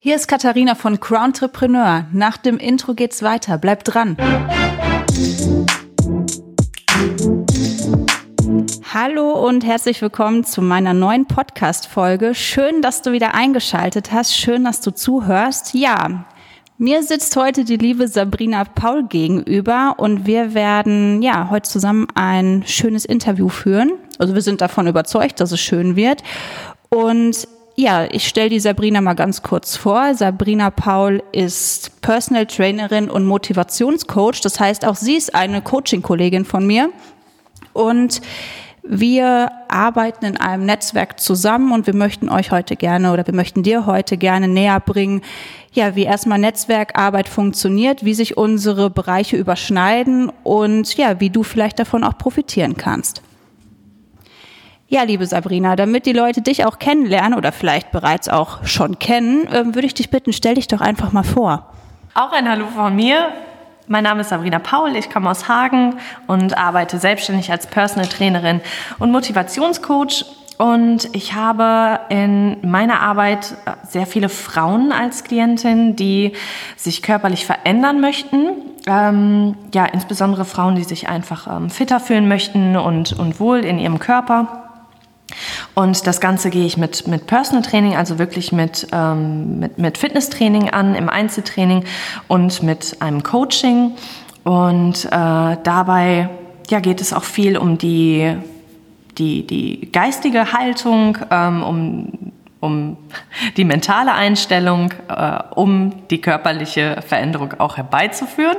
Hier 0.00 0.14
ist 0.14 0.28
Katharina 0.28 0.76
von 0.76 1.00
Crowntrepreneur. 1.00 2.06
Nach 2.12 2.36
dem 2.36 2.58
Intro 2.58 2.94
geht's 2.94 3.20
weiter. 3.24 3.58
Bleibt 3.58 3.92
dran. 3.92 4.16
Hallo 8.94 9.32
und 9.44 9.66
herzlich 9.66 10.00
willkommen 10.00 10.44
zu 10.44 10.62
meiner 10.62 10.94
neuen 10.94 11.26
Podcast-Folge. 11.26 12.36
Schön, 12.36 12.80
dass 12.80 13.02
du 13.02 13.10
wieder 13.10 13.34
eingeschaltet 13.34 14.12
hast. 14.12 14.36
Schön, 14.36 14.62
dass 14.62 14.80
du 14.80 14.92
zuhörst. 14.92 15.74
Ja, 15.74 16.26
mir 16.76 17.02
sitzt 17.02 17.34
heute 17.34 17.64
die 17.64 17.76
liebe 17.76 18.06
Sabrina 18.06 18.62
Paul 18.62 19.08
gegenüber 19.08 19.96
und 19.96 20.26
wir 20.26 20.54
werden 20.54 21.22
ja 21.22 21.50
heute 21.50 21.68
zusammen 21.68 22.06
ein 22.14 22.62
schönes 22.64 23.04
Interview 23.04 23.48
führen. 23.48 23.94
Also 24.20 24.36
wir 24.36 24.42
sind 24.42 24.60
davon 24.60 24.86
überzeugt, 24.86 25.40
dass 25.40 25.50
es 25.50 25.58
schön 25.58 25.96
wird. 25.96 26.22
Und 26.88 27.48
ja, 27.78 28.08
ich 28.10 28.26
stelle 28.26 28.50
die 28.50 28.58
Sabrina 28.58 29.00
mal 29.00 29.14
ganz 29.14 29.44
kurz 29.44 29.76
vor. 29.76 30.12
Sabrina 30.12 30.70
Paul 30.70 31.22
ist 31.30 32.00
Personal 32.00 32.46
Trainerin 32.46 33.08
und 33.08 33.24
Motivationscoach. 33.24 34.40
Das 34.42 34.58
heißt, 34.58 34.84
auch 34.84 34.96
sie 34.96 35.14
ist 35.14 35.32
eine 35.32 35.62
Coaching-Kollegin 35.62 36.44
von 36.44 36.66
mir. 36.66 36.90
Und 37.74 38.20
wir 38.82 39.52
arbeiten 39.68 40.24
in 40.24 40.36
einem 40.36 40.66
Netzwerk 40.66 41.20
zusammen 41.20 41.70
und 41.70 41.86
wir 41.86 41.94
möchten 41.94 42.28
euch 42.28 42.50
heute 42.50 42.74
gerne 42.74 43.12
oder 43.12 43.24
wir 43.24 43.34
möchten 43.34 43.62
dir 43.62 43.86
heute 43.86 44.16
gerne 44.16 44.48
näher 44.48 44.80
bringen, 44.80 45.22
ja, 45.72 45.94
wie 45.94 46.02
erstmal 46.02 46.40
Netzwerkarbeit 46.40 47.28
funktioniert, 47.28 48.04
wie 48.04 48.14
sich 48.14 48.36
unsere 48.36 48.90
Bereiche 48.90 49.36
überschneiden 49.36 50.32
und 50.42 50.96
ja, 50.96 51.20
wie 51.20 51.30
du 51.30 51.44
vielleicht 51.44 51.78
davon 51.78 52.02
auch 52.02 52.18
profitieren 52.18 52.76
kannst. 52.76 53.22
Ja, 54.90 55.02
liebe 55.02 55.26
Sabrina, 55.26 55.76
damit 55.76 56.06
die 56.06 56.14
Leute 56.14 56.40
dich 56.40 56.64
auch 56.64 56.78
kennenlernen 56.78 57.36
oder 57.36 57.52
vielleicht 57.52 57.92
bereits 57.92 58.30
auch 58.30 58.64
schon 58.64 58.98
kennen, 58.98 59.46
ähm, 59.52 59.74
würde 59.74 59.86
ich 59.86 59.92
dich 59.92 60.08
bitten, 60.08 60.32
stell 60.32 60.54
dich 60.54 60.66
doch 60.66 60.80
einfach 60.80 61.12
mal 61.12 61.24
vor. 61.24 61.66
Auch 62.14 62.32
ein 62.32 62.48
Hallo 62.48 62.64
von 62.74 62.96
mir. 62.96 63.28
Mein 63.86 64.04
Name 64.04 64.22
ist 64.22 64.30
Sabrina 64.30 64.58
Paul, 64.58 64.96
ich 64.96 65.10
komme 65.10 65.28
aus 65.28 65.46
Hagen 65.46 65.98
und 66.26 66.56
arbeite 66.56 66.98
selbstständig 66.98 67.50
als 67.50 67.66
Personal 67.66 68.08
Trainerin 68.08 68.62
und 68.98 69.12
Motivationscoach. 69.12 70.24
Und 70.56 71.14
ich 71.14 71.34
habe 71.34 72.00
in 72.08 72.56
meiner 72.66 73.00
Arbeit 73.00 73.56
sehr 73.86 74.06
viele 74.06 74.30
Frauen 74.30 74.90
als 74.90 75.22
Klientin, 75.22 75.96
die 75.96 76.32
sich 76.76 77.02
körperlich 77.02 77.44
verändern 77.44 78.00
möchten. 78.00 78.52
Ähm, 78.86 79.54
ja, 79.74 79.84
insbesondere 79.84 80.46
Frauen, 80.46 80.76
die 80.76 80.84
sich 80.84 81.10
einfach 81.10 81.46
ähm, 81.46 81.68
fitter 81.68 82.00
fühlen 82.00 82.26
möchten 82.26 82.74
und, 82.78 83.12
und 83.12 83.38
wohl 83.38 83.58
in 83.58 83.78
ihrem 83.78 83.98
Körper. 83.98 84.67
Und 85.74 86.06
das 86.06 86.20
Ganze 86.20 86.50
gehe 86.50 86.66
ich 86.66 86.76
mit, 86.76 87.06
mit 87.06 87.26
Personal 87.26 87.62
Training, 87.62 87.94
also 87.94 88.18
wirklich 88.18 88.52
mit, 88.52 88.88
ähm, 88.92 89.60
mit, 89.60 89.78
mit 89.78 89.98
Fitnesstraining 89.98 90.70
an, 90.70 90.94
im 90.94 91.08
Einzeltraining 91.08 91.84
und 92.28 92.62
mit 92.62 92.96
einem 93.00 93.22
Coaching. 93.22 93.92
Und 94.44 95.04
äh, 95.04 95.08
dabei 95.10 96.30
ja, 96.70 96.80
geht 96.80 97.00
es 97.00 97.12
auch 97.12 97.24
viel 97.24 97.56
um 97.56 97.78
die, 97.78 98.36
die, 99.18 99.46
die 99.46 99.92
geistige 99.92 100.52
Haltung, 100.52 101.18
ähm, 101.30 101.62
um, 101.62 102.32
um 102.60 102.96
die 103.56 103.64
mentale 103.64 104.12
Einstellung, 104.12 104.92
äh, 105.08 105.38
um 105.54 106.06
die 106.08 106.20
körperliche 106.20 107.02
Veränderung 107.06 107.54
auch 107.58 107.76
herbeizuführen. 107.76 108.56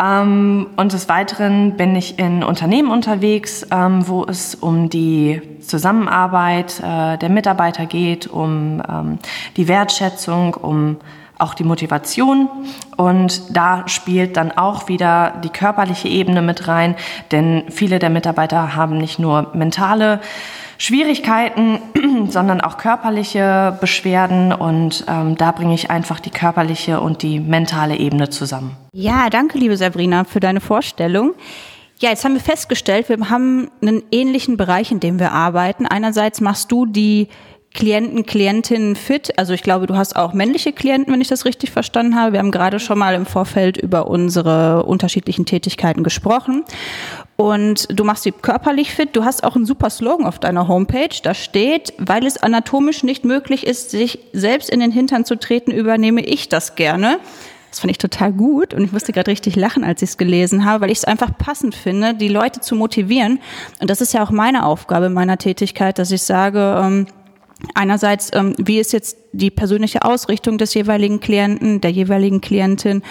Ähm, 0.00 0.68
und 0.76 0.92
des 0.92 1.08
Weiteren 1.08 1.76
bin 1.76 1.96
ich 1.96 2.18
in 2.18 2.44
Unternehmen 2.44 2.90
unterwegs, 2.90 3.66
ähm, 3.70 4.06
wo 4.06 4.24
es 4.24 4.54
um 4.54 4.88
die 4.88 5.40
Zusammenarbeit 5.60 6.80
äh, 6.80 7.18
der 7.18 7.28
Mitarbeiter 7.28 7.86
geht, 7.86 8.28
um 8.28 8.82
ähm, 8.88 9.18
die 9.56 9.66
Wertschätzung, 9.66 10.54
um 10.54 10.96
auch 11.38 11.54
die 11.54 11.64
Motivation. 11.64 12.48
Und 12.96 13.56
da 13.56 13.86
spielt 13.86 14.36
dann 14.36 14.52
auch 14.52 14.88
wieder 14.88 15.34
die 15.44 15.50
körperliche 15.50 16.08
Ebene 16.08 16.42
mit 16.42 16.68
rein, 16.68 16.96
denn 17.30 17.64
viele 17.70 17.98
der 17.98 18.10
Mitarbeiter 18.10 18.74
haben 18.74 18.98
nicht 18.98 19.18
nur 19.18 19.50
mentale 19.54 20.20
Schwierigkeiten, 20.78 21.80
sondern 22.28 22.60
auch 22.60 22.78
körperliche 22.78 23.76
Beschwerden 23.80 24.52
und 24.52 25.04
ähm, 25.08 25.36
da 25.36 25.50
bringe 25.50 25.74
ich 25.74 25.90
einfach 25.90 26.20
die 26.20 26.30
körperliche 26.30 27.00
und 27.00 27.22
die 27.22 27.40
mentale 27.40 27.96
Ebene 27.96 28.30
zusammen. 28.30 28.76
Ja, 28.92 29.28
danke, 29.28 29.58
liebe 29.58 29.76
Sabrina, 29.76 30.24
für 30.24 30.40
deine 30.40 30.60
Vorstellung. 30.60 31.34
Ja, 32.00 32.10
jetzt 32.10 32.24
haben 32.24 32.34
wir 32.34 32.40
festgestellt, 32.40 33.08
wir 33.08 33.28
haben 33.28 33.72
einen 33.82 34.04
ähnlichen 34.12 34.56
Bereich, 34.56 34.92
in 34.92 35.00
dem 35.00 35.18
wir 35.18 35.32
arbeiten. 35.32 35.84
Einerseits 35.84 36.40
machst 36.40 36.70
du 36.70 36.86
die 36.86 37.26
Klienten, 37.74 38.24
Klientinnen 38.24 38.96
fit. 38.96 39.38
Also 39.38 39.52
ich 39.52 39.62
glaube, 39.62 39.86
du 39.86 39.96
hast 39.96 40.16
auch 40.16 40.32
männliche 40.32 40.72
Klienten, 40.72 41.12
wenn 41.12 41.20
ich 41.20 41.28
das 41.28 41.44
richtig 41.44 41.70
verstanden 41.70 42.16
habe. 42.16 42.32
Wir 42.32 42.40
haben 42.40 42.50
gerade 42.50 42.80
schon 42.80 42.98
mal 42.98 43.14
im 43.14 43.26
Vorfeld 43.26 43.76
über 43.76 44.08
unsere 44.08 44.84
unterschiedlichen 44.84 45.44
Tätigkeiten 45.44 46.02
gesprochen. 46.02 46.64
Und 47.36 47.86
du 47.92 48.04
machst 48.04 48.24
sie 48.24 48.32
körperlich 48.32 48.92
fit. 48.92 49.10
Du 49.14 49.24
hast 49.24 49.44
auch 49.44 49.54
einen 49.54 49.66
super 49.66 49.90
Slogan 49.90 50.26
auf 50.26 50.38
deiner 50.38 50.66
Homepage. 50.66 51.14
Da 51.22 51.34
steht, 51.34 51.92
weil 51.98 52.26
es 52.26 52.38
anatomisch 52.38 53.04
nicht 53.04 53.24
möglich 53.24 53.66
ist, 53.66 53.90
sich 53.90 54.18
selbst 54.32 54.70
in 54.70 54.80
den 54.80 54.90
Hintern 54.90 55.24
zu 55.24 55.36
treten, 55.36 55.70
übernehme 55.70 56.22
ich 56.22 56.48
das 56.48 56.74
gerne. 56.74 57.18
Das 57.70 57.80
fand 57.80 57.90
ich 57.90 57.98
total 57.98 58.32
gut 58.32 58.72
und 58.72 58.82
ich 58.82 58.92
musste 58.92 59.12
gerade 59.12 59.30
richtig 59.30 59.54
lachen, 59.54 59.84
als 59.84 60.00
ich 60.00 60.10
es 60.10 60.16
gelesen 60.16 60.64
habe, 60.64 60.82
weil 60.82 60.90
ich 60.90 60.98
es 60.98 61.04
einfach 61.04 61.36
passend 61.36 61.74
finde, 61.74 62.14
die 62.14 62.28
Leute 62.28 62.60
zu 62.60 62.74
motivieren. 62.74 63.40
Und 63.80 63.90
das 63.90 64.00
ist 64.00 64.14
ja 64.14 64.22
auch 64.22 64.30
meine 64.30 64.64
Aufgabe 64.64 65.10
meiner 65.10 65.36
Tätigkeit, 65.36 65.98
dass 65.98 66.10
ich 66.10 66.22
sage, 66.22 66.80
ähm, 66.82 67.06
Einerseits, 67.74 68.30
ähm, 68.34 68.54
wie 68.56 68.78
ist 68.78 68.92
jetzt 68.92 69.16
die 69.32 69.50
persönliche 69.50 70.04
Ausrichtung 70.04 70.58
des 70.58 70.74
jeweiligen 70.74 71.18
Klienten, 71.18 71.80
der 71.80 71.90
jeweiligen 71.90 72.40
Klientin 72.40 73.02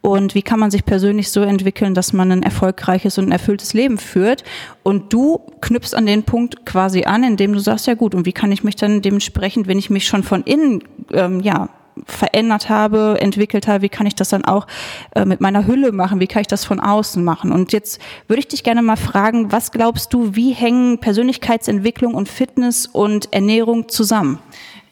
und 0.00 0.34
wie 0.34 0.42
kann 0.42 0.58
man 0.58 0.72
sich 0.72 0.84
persönlich 0.84 1.30
so 1.30 1.42
entwickeln, 1.42 1.94
dass 1.94 2.12
man 2.12 2.32
ein 2.32 2.42
erfolgreiches 2.42 3.18
und 3.18 3.26
ein 3.26 3.32
erfülltes 3.32 3.72
Leben 3.72 3.96
führt. 3.96 4.42
Und 4.82 5.12
du 5.12 5.40
knüpfst 5.60 5.94
an 5.94 6.06
den 6.06 6.24
Punkt 6.24 6.66
quasi 6.66 7.04
an, 7.04 7.22
indem 7.22 7.52
du 7.52 7.60
sagst, 7.60 7.86
ja 7.86 7.94
gut, 7.94 8.14
und 8.14 8.26
wie 8.26 8.32
kann 8.32 8.52
ich 8.52 8.64
mich 8.64 8.76
dann 8.76 9.00
dementsprechend, 9.00 9.68
wenn 9.68 9.78
ich 9.78 9.90
mich 9.90 10.06
schon 10.06 10.24
von 10.24 10.42
innen 10.42 10.82
ähm, 11.12 11.40
ja 11.40 11.70
verändert 12.06 12.68
habe, 12.68 13.18
entwickelt 13.20 13.66
habe, 13.66 13.82
wie 13.82 13.88
kann 13.88 14.06
ich 14.06 14.14
das 14.14 14.28
dann 14.28 14.44
auch 14.44 14.66
äh, 15.14 15.24
mit 15.24 15.40
meiner 15.40 15.66
Hülle 15.66 15.92
machen, 15.92 16.20
wie 16.20 16.26
kann 16.26 16.40
ich 16.40 16.46
das 16.46 16.64
von 16.64 16.80
außen 16.80 17.22
machen. 17.22 17.52
Und 17.52 17.72
jetzt 17.72 18.00
würde 18.26 18.40
ich 18.40 18.48
dich 18.48 18.64
gerne 18.64 18.82
mal 18.82 18.96
fragen, 18.96 19.52
was 19.52 19.70
glaubst 19.70 20.12
du, 20.12 20.34
wie 20.34 20.52
hängen 20.52 20.98
Persönlichkeitsentwicklung 20.98 22.14
und 22.14 22.28
Fitness 22.28 22.86
und 22.86 23.32
Ernährung 23.32 23.88
zusammen? 23.88 24.38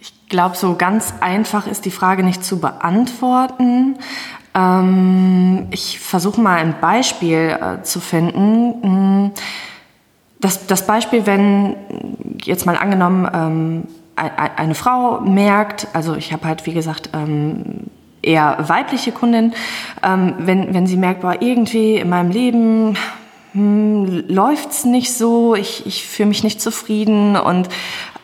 Ich 0.01 0.29
glaube, 0.29 0.57
so 0.57 0.77
ganz 0.77 1.15
einfach 1.21 1.67
ist 1.67 1.85
die 1.85 1.91
Frage 1.91 2.23
nicht 2.23 2.45
zu 2.45 2.61
beantworten. 2.61 3.97
Ähm, 4.55 5.67
ich 5.71 5.99
versuche 5.99 6.41
mal 6.41 6.57
ein 6.57 6.75
Beispiel 6.81 7.59
äh, 7.61 7.83
zu 7.83 8.01
finden. 8.01 9.27
Mm, 9.27 9.33
das, 10.41 10.67
das 10.67 10.87
Beispiel, 10.87 11.27
wenn 11.27 11.77
jetzt 12.43 12.67
mal 12.67 12.77
angenommen, 12.77 13.31
ähm, 13.33 13.83
eine 14.17 14.75
Frau 14.75 15.21
merkt, 15.21 15.89
also 15.95 16.15
ich 16.15 16.33
habe 16.33 16.47
halt 16.47 16.67
wie 16.67 16.75
gesagt 16.75 17.11
ähm, 17.15 17.91
eher 18.23 18.57
weibliche 18.69 19.13
Kundin, 19.13 19.53
ähm, 20.03 20.35
wenn, 20.39 20.75
wenn 20.75 20.87
sie 20.87 20.97
merkt, 20.97 21.23
boah, 21.23 21.37
irgendwie 21.41 21.97
in 21.97 22.09
meinem 22.09 22.31
Leben 22.31 22.97
hm, 23.53 24.25
läuft's 24.29 24.85
nicht 24.85 25.13
so, 25.13 25.55
ich, 25.55 25.87
ich 25.87 26.07
fühle 26.07 26.29
mich 26.29 26.45
nicht 26.45 26.61
zufrieden 26.61 27.37
und 27.37 27.69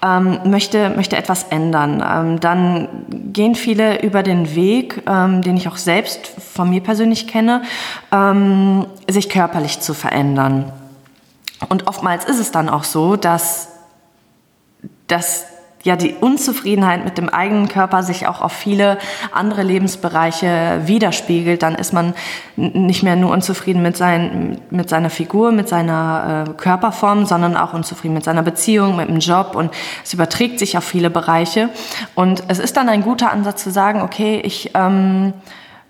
ähm, 0.03 0.39
möchte, 0.45 0.91
möchte 0.91 1.17
etwas 1.17 1.45
ändern. 1.45 2.03
Ähm, 2.07 2.41
dann 2.41 2.89
gehen 3.33 3.55
viele 3.55 4.01
über 4.03 4.23
den 4.23 4.55
Weg, 4.55 5.03
ähm, 5.07 5.43
den 5.43 5.57
ich 5.57 5.69
auch 5.69 5.77
selbst 5.77 6.27
von 6.27 6.71
mir 6.71 6.81
persönlich 6.81 7.27
kenne, 7.27 7.63
ähm, 8.13 8.87
sich 9.09 9.29
körperlich 9.29 9.81
zu 9.81 9.95
verändern. 9.95 10.73
Und 11.69 11.89
oftmals 11.89 12.25
ist 12.25 12.39
es 12.39 12.53
dann 12.53 12.69
auch 12.69 12.85
so, 12.85 13.17
dass, 13.17 13.69
dass 15.09 15.47
ja 15.85 15.97
die 15.97 16.15
Unzufriedenheit 16.15 17.05
mit 17.05 17.19
dem 17.19 17.29
eigenen 17.29 17.69
Körper 17.69 18.03
sich 18.03 18.27
auch 18.27 18.41
auf 18.41 18.53
viele 18.53 18.99
andere 19.33 19.63
Lebensbereiche 19.63 20.83
widerspiegelt, 20.87 21.63
dann 21.63 21.75
ist 21.75 21.93
man 21.93 22.15
nicht 22.57 23.03
mehr 23.03 23.17
nur 23.17 23.31
unzufrieden 23.31 23.83
mit, 23.83 23.97
sein, 23.97 24.59
mit 24.71 24.89
seiner 24.89 25.11
Figur, 25.11 25.53
mit 25.53 25.69
seiner 25.69 26.47
äh, 26.49 26.53
Körperform, 26.55 27.27
sondern 27.27 27.57
auch 27.57 27.73
unzufrieden 27.73 28.15
mit 28.15 28.25
seiner 28.25 28.43
Beziehung, 28.43 28.97
mit 28.97 29.09
dem 29.09 29.21
Job 29.21 29.55
und 29.55 29.71
es 30.05 30.13
überträgt 30.13 30.59
sich 30.59 30.77
auf 30.77 30.85
viele 30.85 31.11
Bereiche. 31.11 31.69
Und 32.15 32.43
es 32.49 32.59
ist 32.59 32.77
dann 32.77 32.89
ein 32.89 33.03
guter 33.03 33.31
Ansatz 33.31 33.63
zu 33.63 33.71
sagen, 33.71 34.03
okay, 34.03 34.41
ich 34.43 34.73
ähm, 34.75 35.33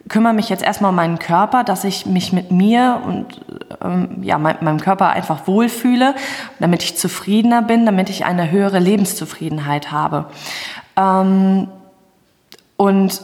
kümmere 0.08 0.32
mich 0.32 0.49
jetzt 0.49 0.62
erstmal 0.62 0.90
um 0.90 0.96
meinen 0.96 1.19
Körper, 1.19 1.64
dass 1.64 1.84
ich 1.84 2.06
mich 2.06 2.32
mit 2.32 2.50
mir 2.50 3.02
und 3.05 3.40
ähm, 3.82 4.22
ja, 4.22 4.38
mein, 4.38 4.56
meinem 4.60 4.81
Körper 4.81 5.10
einfach 5.10 5.46
wohlfühle, 5.46 6.14
damit 6.58 6.82
ich 6.82 6.96
zufriedener 6.96 7.62
bin, 7.62 7.87
damit 7.87 8.10
ich 8.10 8.25
eine 8.25 8.50
höhere 8.50 8.78
Lebenszufriedenheit 8.78 9.90
habe. 9.90 10.26
Ähm, 10.96 11.69
und 12.76 13.20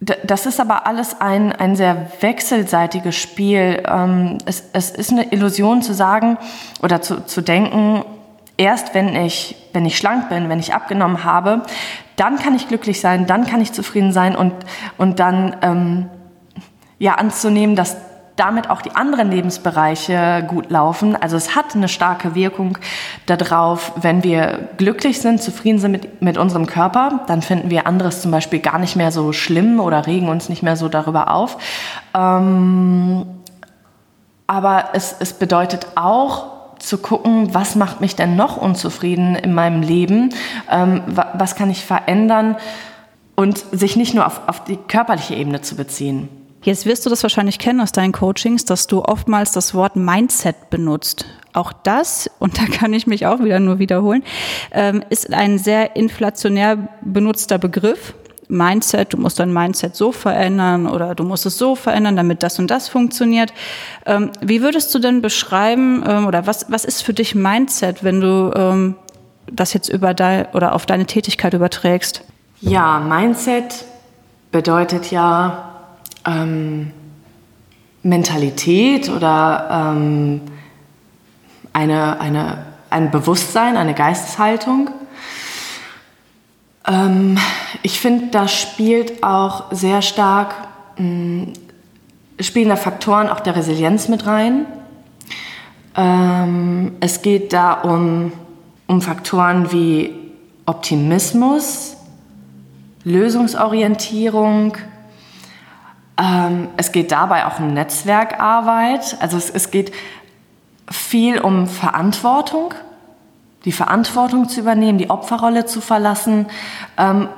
das 0.00 0.46
ist 0.46 0.60
aber 0.60 0.86
alles 0.86 1.20
ein, 1.20 1.52
ein 1.52 1.76
sehr 1.76 2.10
wechselseitiges 2.20 3.16
Spiel. 3.16 3.82
Ähm, 3.86 4.38
es, 4.46 4.64
es 4.72 4.90
ist 4.90 5.12
eine 5.12 5.30
Illusion 5.32 5.82
zu 5.82 5.92
sagen 5.92 6.38
oder 6.82 7.02
zu, 7.02 7.24
zu 7.26 7.42
denken, 7.42 8.02
erst 8.56 8.94
wenn 8.94 9.14
ich, 9.14 9.56
wenn 9.72 9.84
ich 9.84 9.98
schlank 9.98 10.28
bin, 10.28 10.48
wenn 10.48 10.58
ich 10.58 10.74
abgenommen 10.74 11.24
habe, 11.24 11.62
dann 12.16 12.38
kann 12.38 12.54
ich 12.54 12.68
glücklich 12.68 13.00
sein, 13.00 13.26
dann 13.26 13.46
kann 13.46 13.60
ich 13.60 13.72
zufrieden 13.72 14.12
sein 14.12 14.36
und, 14.36 14.52
und 14.96 15.18
dann 15.18 15.56
ähm, 15.62 16.10
ja 17.00 17.14
anzunehmen, 17.14 17.74
dass 17.74 17.96
damit 18.36 18.70
auch 18.70 18.80
die 18.80 18.94
anderen 18.94 19.30
Lebensbereiche 19.30 20.44
gut 20.48 20.70
laufen. 20.70 21.14
Also 21.14 21.36
es 21.36 21.56
hat 21.56 21.74
eine 21.74 21.88
starke 21.88 22.34
Wirkung 22.34 22.78
darauf, 23.26 23.92
wenn 23.96 24.22
wir 24.22 24.68
glücklich 24.78 25.20
sind, 25.20 25.42
zufrieden 25.42 25.78
sind 25.78 25.92
mit, 25.92 26.22
mit 26.22 26.38
unserem 26.38 26.66
Körper, 26.66 27.20
dann 27.26 27.42
finden 27.42 27.68
wir 27.68 27.86
anderes 27.86 28.22
zum 28.22 28.30
Beispiel 28.30 28.60
gar 28.60 28.78
nicht 28.78 28.96
mehr 28.96 29.12
so 29.12 29.32
schlimm 29.32 29.78
oder 29.78 30.06
regen 30.06 30.28
uns 30.28 30.48
nicht 30.48 30.62
mehr 30.62 30.76
so 30.76 30.88
darüber 30.88 31.30
auf. 31.30 31.58
Ähm, 32.14 33.26
aber 34.46 34.90
es, 34.94 35.16
es 35.18 35.32
bedeutet 35.34 35.86
auch, 35.96 36.60
zu 36.78 36.96
gucken, 36.96 37.52
was 37.52 37.74
macht 37.74 38.00
mich 38.00 38.16
denn 38.16 38.36
noch 38.36 38.56
unzufrieden 38.56 39.36
in 39.36 39.52
meinem 39.52 39.82
Leben, 39.82 40.30
ähm, 40.70 41.02
was 41.34 41.54
kann 41.54 41.68
ich 41.68 41.84
verändern 41.84 42.56
und 43.36 43.58
sich 43.70 43.96
nicht 43.96 44.14
nur 44.14 44.26
auf, 44.26 44.40
auf 44.46 44.64
die 44.64 44.78
körperliche 44.78 45.34
Ebene 45.34 45.60
zu 45.60 45.76
beziehen. 45.76 46.39
Jetzt 46.62 46.84
wirst 46.84 47.06
du 47.06 47.10
das 47.10 47.22
wahrscheinlich 47.22 47.58
kennen 47.58 47.80
aus 47.80 47.92
deinen 47.92 48.12
Coachings, 48.12 48.66
dass 48.66 48.86
du 48.86 49.02
oftmals 49.02 49.52
das 49.52 49.74
Wort 49.74 49.96
Mindset 49.96 50.68
benutzt. 50.68 51.24
Auch 51.54 51.72
das, 51.72 52.30
und 52.38 52.58
da 52.58 52.66
kann 52.66 52.92
ich 52.92 53.06
mich 53.06 53.26
auch 53.26 53.40
wieder 53.42 53.60
nur 53.60 53.78
wiederholen, 53.78 54.22
ähm, 54.72 55.02
ist 55.08 55.32
ein 55.32 55.58
sehr 55.58 55.96
inflationär 55.96 56.88
benutzter 57.02 57.58
Begriff. 57.58 58.14
Mindset, 58.48 59.12
du 59.12 59.16
musst 59.16 59.38
dein 59.38 59.52
Mindset 59.52 59.94
so 59.94 60.10
verändern 60.10 60.88
oder 60.88 61.14
du 61.14 61.22
musst 61.22 61.46
es 61.46 61.56
so 61.56 61.76
verändern, 61.76 62.16
damit 62.16 62.42
das 62.42 62.58
und 62.58 62.68
das 62.68 62.88
funktioniert. 62.88 63.52
Ähm, 64.06 64.32
wie 64.40 64.60
würdest 64.60 64.92
du 64.92 64.98
denn 64.98 65.22
beschreiben 65.22 66.02
ähm, 66.04 66.26
oder 66.26 66.48
was, 66.48 66.66
was 66.68 66.84
ist 66.84 67.02
für 67.02 67.14
dich 67.14 67.36
Mindset, 67.36 68.02
wenn 68.02 68.20
du 68.20 68.96
das 69.46 69.72
jetzt 69.72 69.88
über 69.88 70.14
dein, 70.14 70.46
oder 70.52 70.74
auf 70.74 70.84
deine 70.84 71.06
Tätigkeit 71.06 71.54
überträgst? 71.54 72.22
Ja, 72.60 72.98
Mindset 72.98 73.84
bedeutet 74.50 75.12
ja 75.12 75.69
ähm, 76.26 76.92
Mentalität 78.02 79.08
oder 79.08 79.92
ähm, 79.94 80.40
eine, 81.72 82.20
eine, 82.20 82.66
ein 82.88 83.10
Bewusstsein, 83.10 83.76
eine 83.76 83.94
Geisteshaltung. 83.94 84.90
Ähm, 86.86 87.38
ich 87.82 88.00
finde, 88.00 88.28
da 88.30 88.48
spielt 88.48 89.22
auch 89.22 89.72
sehr 89.72 90.02
stark, 90.02 90.54
mh, 90.96 91.04
mm, 91.04 91.52
spielen 92.40 92.70
da 92.70 92.76
Faktoren 92.76 93.28
auch 93.28 93.40
der 93.40 93.54
Resilienz 93.54 94.08
mit 94.08 94.26
rein. 94.26 94.64
Ähm, 95.94 96.92
es 97.00 97.20
geht 97.20 97.52
da 97.52 97.74
um, 97.74 98.32
um 98.86 99.02
Faktoren 99.02 99.72
wie 99.72 100.14
Optimismus, 100.64 101.96
Lösungsorientierung, 103.04 104.76
es 106.76 106.92
geht 106.92 107.12
dabei 107.12 107.46
auch 107.46 107.60
um 107.60 107.72
Netzwerkarbeit. 107.72 109.16
Also 109.20 109.36
es, 109.36 109.48
es 109.48 109.70
geht 109.70 109.92
viel 110.90 111.40
um 111.40 111.66
Verantwortung, 111.66 112.74
die 113.64 113.72
Verantwortung 113.72 114.48
zu 114.48 114.60
übernehmen, 114.60 114.98
die 114.98 115.08
Opferrolle 115.08 115.66
zu 115.66 115.80
verlassen. 115.80 116.46
Ähm, 116.98 117.28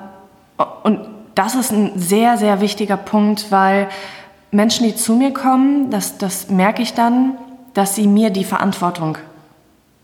und 0.83 1.01
das 1.35 1.55
ist 1.55 1.71
ein 1.71 1.93
sehr, 1.99 2.37
sehr 2.37 2.61
wichtiger 2.61 2.97
Punkt, 2.97 3.51
weil 3.51 3.89
Menschen, 4.51 4.87
die 4.87 4.95
zu 4.95 5.15
mir 5.15 5.33
kommen, 5.33 5.91
das, 5.91 6.19
das 6.19 6.51
merke 6.51 6.83
ich 6.83 6.95
dann, 6.95 7.37
dass 7.75 7.95
sie 7.95 8.07
mir 8.07 8.31
die 8.31 8.45
Verantwortung 8.45 9.19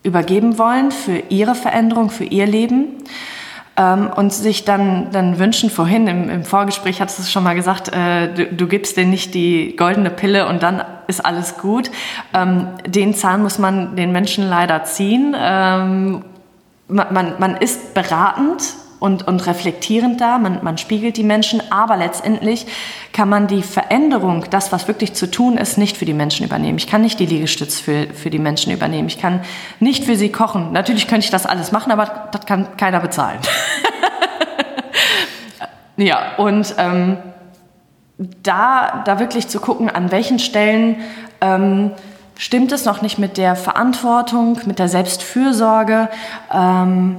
übergeben 0.02 0.58
wollen 0.58 0.90
für 0.90 1.18
ihre 1.28 1.54
Veränderung, 1.54 2.10
für 2.10 2.24
ihr 2.24 2.46
Leben 2.46 3.02
ähm, 3.78 4.10
und 4.14 4.32
sich 4.32 4.64
dann, 4.64 5.10
dann 5.12 5.38
wünschen, 5.38 5.70
vorhin 5.70 6.08
im, 6.08 6.28
im 6.28 6.44
Vorgespräch 6.44 7.00
hattest 7.00 7.18
du 7.18 7.22
es 7.22 7.32
schon 7.32 7.44
mal 7.44 7.54
gesagt, 7.54 7.88
äh, 7.88 8.34
du, 8.34 8.46
du, 8.46 8.66
gibst 8.66 8.96
denen 8.96 9.10
nicht 9.10 9.34
die 9.34 9.76
goldene 9.76 10.10
Pille 10.10 10.48
und 10.48 10.62
dann 10.62 10.82
ist 11.06 11.24
alles 11.24 11.58
gut. 11.58 11.90
Ähm, 12.34 12.66
den 12.86 13.14
Zahn 13.14 13.42
muss 13.42 13.58
man 13.58 13.94
den 13.94 14.10
Menschen 14.10 14.48
leider 14.48 14.82
ziehen. 14.84 15.34
Ähm, 15.38 16.24
man, 16.88 17.14
man, 17.14 17.34
man 17.38 17.56
ist 17.56 17.94
beratend 17.94 18.74
und, 19.00 19.26
und 19.26 19.46
reflektierend 19.46 20.20
da, 20.20 20.38
man, 20.38 20.62
man 20.62 20.78
spiegelt 20.78 21.16
die 21.16 21.22
Menschen, 21.22 21.62
aber 21.70 21.96
letztendlich 21.96 22.66
kann 23.12 23.28
man 23.28 23.46
die 23.46 23.62
Veränderung, 23.62 24.44
das, 24.50 24.72
was 24.72 24.88
wirklich 24.88 25.14
zu 25.14 25.30
tun 25.30 25.56
ist, 25.56 25.78
nicht 25.78 25.96
für 25.96 26.04
die 26.04 26.14
Menschen 26.14 26.44
übernehmen. 26.44 26.78
Ich 26.78 26.86
kann 26.86 27.02
nicht 27.02 27.20
die 27.20 27.26
Liegestütz 27.26 27.80
für, 27.80 28.08
für 28.12 28.30
die 28.30 28.38
Menschen 28.38 28.72
übernehmen. 28.72 29.08
Ich 29.08 29.20
kann 29.20 29.40
nicht 29.80 30.04
für 30.04 30.16
sie 30.16 30.30
kochen. 30.30 30.72
Natürlich 30.72 31.06
könnte 31.06 31.24
ich 31.24 31.30
das 31.30 31.46
alles 31.46 31.72
machen, 31.72 31.92
aber 31.92 32.28
das 32.32 32.46
kann 32.46 32.76
keiner 32.76 33.00
bezahlen. 33.00 33.38
ja, 35.96 36.36
und 36.36 36.74
ähm, 36.78 37.18
da, 38.42 39.02
da 39.04 39.20
wirklich 39.20 39.48
zu 39.48 39.60
gucken, 39.60 39.88
an 39.88 40.10
welchen 40.10 40.38
Stellen 40.38 40.96
ähm, 41.40 41.92
stimmt 42.36 42.72
es 42.72 42.84
noch 42.84 43.02
nicht 43.02 43.18
mit 43.18 43.36
der 43.36 43.54
Verantwortung, 43.54 44.60
mit 44.66 44.78
der 44.78 44.88
Selbstfürsorge. 44.88 46.08
Ähm, 46.52 47.16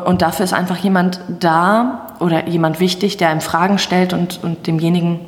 und, 0.00 0.22
dafür 0.22 0.44
ist 0.44 0.52
einfach 0.52 0.78
jemand 0.78 1.20
da 1.40 2.14
oder 2.20 2.48
jemand 2.48 2.80
wichtig, 2.80 3.16
der 3.16 3.28
einem 3.28 3.40
Fragen 3.40 3.78
stellt 3.78 4.12
und, 4.12 4.42
und 4.42 4.66
demjenigen 4.66 5.20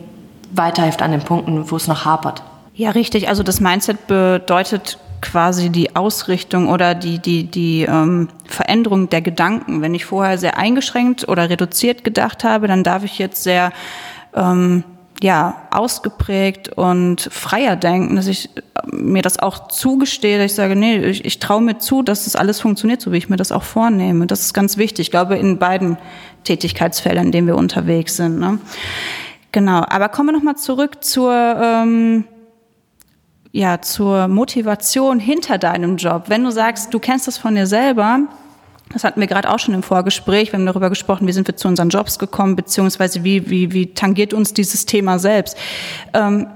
weiterhilft 0.53 1.03
an 1.03 1.11
den 1.11 1.21
Punkten, 1.21 1.71
wo 1.71 1.77
es 1.77 1.89
noch 1.89 2.05
hapert. 2.05 2.43
Ja, 2.75 2.91
richtig. 2.91 3.29
Also 3.29 3.43
das 3.43 3.61
Mindset 3.61 4.07
bedeutet 4.07 4.99
quasi 5.21 5.71
die 5.71 5.97
Ausrichtung 5.97 6.69
oder 6.69 6.95
die, 6.95 7.19
die, 7.19 7.45
die 7.45 7.83
ähm, 7.83 8.29
Veränderung 8.47 9.09
der 9.09 9.23
Gedanken. 9.23 9.81
Wenn 9.81 9.95
ich 9.95 10.05
vorher 10.05 10.39
sehr 10.39 10.59
eingeschränkt 10.59 11.29
oder 11.29 11.49
reduziert 11.49 12.05
gedacht 12.05 12.45
habe, 12.45 12.67
dann 12.67 12.85
darf 12.85 13.05
ich 13.05 13.19
jetzt 13.19 13.43
sehr 13.43 13.73
ähm, 14.35 14.85
ja, 15.25 15.57
ausgeprägt 15.71 16.69
und 16.69 17.23
freier 17.33 17.77
denken, 17.77 18.15
dass 18.15 18.27
ich 18.27 18.51
mir 18.93 19.23
das 19.23 19.39
auch 19.39 19.69
zugestehe, 19.69 20.37
dass 20.37 20.51
ich 20.51 20.55
sage, 20.55 20.77
nee, 20.77 20.99
ich, 20.99 21.25
ich 21.25 21.39
traue 21.39 21.63
mir 21.63 21.79
zu, 21.79 22.03
dass 22.03 22.25
das 22.25 22.37
alles 22.37 22.61
funktioniert, 22.61 23.01
so 23.01 23.11
wie 23.11 23.17
ich 23.17 23.31
mir 23.31 23.39
das 23.39 23.51
auch 23.51 23.63
vornehme. 23.63 24.27
Das 24.27 24.41
ist 24.41 24.53
ganz 24.53 24.77
wichtig, 24.77 25.07
ich 25.07 25.11
glaube, 25.11 25.37
in 25.37 25.59
beiden 25.59 25.97
Tätigkeitsfeldern, 26.45 27.25
in 27.25 27.33
denen 27.33 27.47
wir 27.47 27.57
unterwegs 27.57 28.17
sind. 28.17 28.39
Ne? 28.39 28.59
Genau, 29.51 29.83
aber 29.89 30.11
kommen 30.11 30.29
wir 30.29 30.33
nochmal 30.35 30.57
zurück 30.57 31.03
zur, 31.03 31.33
ähm, 31.33 32.25
ja, 33.51 33.81
zur 33.81 34.29
Motivation 34.29 35.21
hinter 35.21 35.57
deinem 35.57 35.97
Job. 35.97 36.25
Wenn 36.27 36.45
du 36.45 36.51
sagst, 36.51 36.93
du 36.93 36.99
kennst 36.99 37.29
das 37.29 37.39
von 37.39 37.55
dir 37.55 37.67
selber, 37.67 38.21
das 38.93 39.05
hatten 39.05 39.21
wir 39.21 39.27
gerade 39.27 39.51
auch 39.53 39.59
schon 39.59 39.75
im 39.75 39.83
Vorgespräch. 39.83 40.53
Wir 40.53 40.59
haben 40.59 40.67
darüber 40.67 40.91
gesprochen, 40.91 41.27
wie 41.27 41.33
sind 41.33 41.49
wir 41.49 41.57
zu 41.57 41.69
unseren 41.69 41.89
Jobs 41.89 42.19
gekommen, 42.19 42.55
beziehungsweise 42.57 43.25
wie, 43.25 43.51
wie, 43.51 43.73
wie 43.73 43.95
tangiert 43.95 44.35
uns 44.35 44.55
dieses 44.55 44.87
Thema 44.87 45.19
selbst. 45.19 45.57
Ähm, 46.13 46.47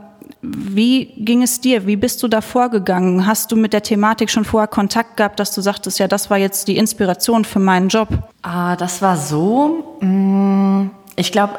wie 0.40 1.06
ging 1.16 1.42
es 1.42 1.61
dir? 1.61 1.87
Wie 1.87 1.97
bist 1.97 2.23
du 2.23 2.28
da 2.28 2.40
vorgegangen? 2.40 3.26
Hast 3.26 3.50
du 3.50 3.56
mit 3.56 3.73
der 3.73 3.82
Thematik 3.82 4.30
schon 4.30 4.44
vorher 4.44 4.68
Kontakt 4.68 5.16
gehabt, 5.16 5.40
dass 5.40 5.52
du 5.52 5.61
sagtest, 5.61 5.99
ja, 5.99 6.06
das 6.06 6.30
war 6.30 6.38
jetzt 6.38 6.68
die 6.68 6.76
Inspiration 6.76 7.44
für 7.44 7.58
meinen 7.58 7.88
Job? 7.88 8.08
Ah, 8.42 8.76
das 8.76 9.02
war 9.02 9.16
so. 9.16 9.99
Mm, 10.00 10.90
ich 11.16 11.32
glaube, 11.32 11.54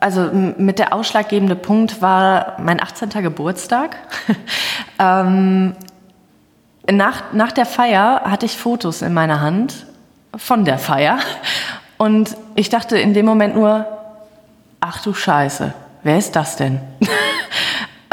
also 0.00 0.30
mit 0.32 0.78
der 0.78 0.94
ausschlaggebende 0.94 1.56
Punkt 1.56 2.00
war 2.00 2.56
mein 2.58 2.82
18. 2.82 3.10
Geburtstag. 3.22 3.96
ähm, 4.98 5.74
nach, 6.90 7.32
nach 7.34 7.52
der 7.52 7.66
Feier 7.66 8.22
hatte 8.24 8.46
ich 8.46 8.56
Fotos 8.56 9.02
in 9.02 9.12
meiner 9.12 9.40
Hand 9.40 9.86
von 10.36 10.64
der 10.64 10.78
Feier. 10.78 11.18
Und 11.98 12.36
ich 12.54 12.68
dachte 12.68 12.98
in 12.98 13.14
dem 13.14 13.26
Moment 13.26 13.54
nur, 13.54 13.86
ach 14.80 15.02
du 15.02 15.14
Scheiße, 15.14 15.72
wer 16.02 16.18
ist 16.18 16.36
das 16.36 16.56
denn? 16.56 16.80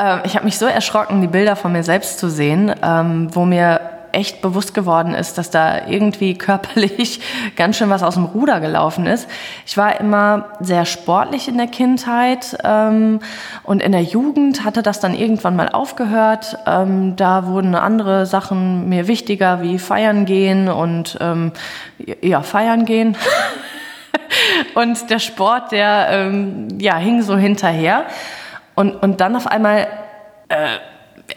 Ähm, 0.01 0.21
ich 0.23 0.35
habe 0.35 0.45
mich 0.45 0.57
so 0.57 0.65
erschrocken, 0.65 1.19
die 1.19 1.27
Bilder 1.27 1.57
von 1.57 1.73
mir 1.73 1.83
selbst 1.83 2.19
zu 2.19 2.29
sehen, 2.29 2.73
ähm, 2.81 3.27
wo 3.35 3.43
mir 3.43 3.81
echt 4.11 4.41
bewusst 4.41 4.73
geworden 4.73 5.13
ist, 5.13 5.37
dass 5.37 5.49
da 5.49 5.87
irgendwie 5.87 6.37
körperlich 6.37 7.21
ganz 7.55 7.77
schön 7.77 7.89
was 7.89 8.03
aus 8.03 8.15
dem 8.15 8.25
Ruder 8.25 8.59
gelaufen 8.59 9.05
ist. 9.05 9.27
Ich 9.65 9.77
war 9.77 9.99
immer 9.99 10.49
sehr 10.59 10.85
sportlich 10.85 11.47
in 11.47 11.57
der 11.57 11.67
Kindheit 11.67 12.57
ähm, 12.63 13.19
und 13.63 13.81
in 13.81 13.91
der 13.91 14.03
Jugend 14.03 14.63
hatte 14.63 14.83
das 14.83 14.99
dann 14.99 15.13
irgendwann 15.13 15.55
mal 15.55 15.69
aufgehört. 15.69 16.57
Ähm, 16.65 17.15
da 17.15 17.47
wurden 17.47 17.75
andere 17.75 18.25
Sachen 18.25 18.89
mir 18.89 19.07
wichtiger, 19.07 19.61
wie 19.61 19.79
feiern 19.79 20.25
gehen 20.25 20.67
und 20.69 21.17
ähm, 21.21 21.51
ja, 22.21 22.41
feiern 22.41 22.85
gehen. 22.85 23.15
und 24.75 25.09
der 25.09 25.19
Sport, 25.19 25.71
der 25.71 26.07
ähm, 26.09 26.67
ja, 26.79 26.97
hing 26.97 27.21
so 27.21 27.37
hinterher. 27.37 28.05
Und, 28.75 28.95
und 28.95 29.21
dann 29.21 29.35
auf 29.35 29.47
einmal 29.47 29.87
äh, 30.49 30.77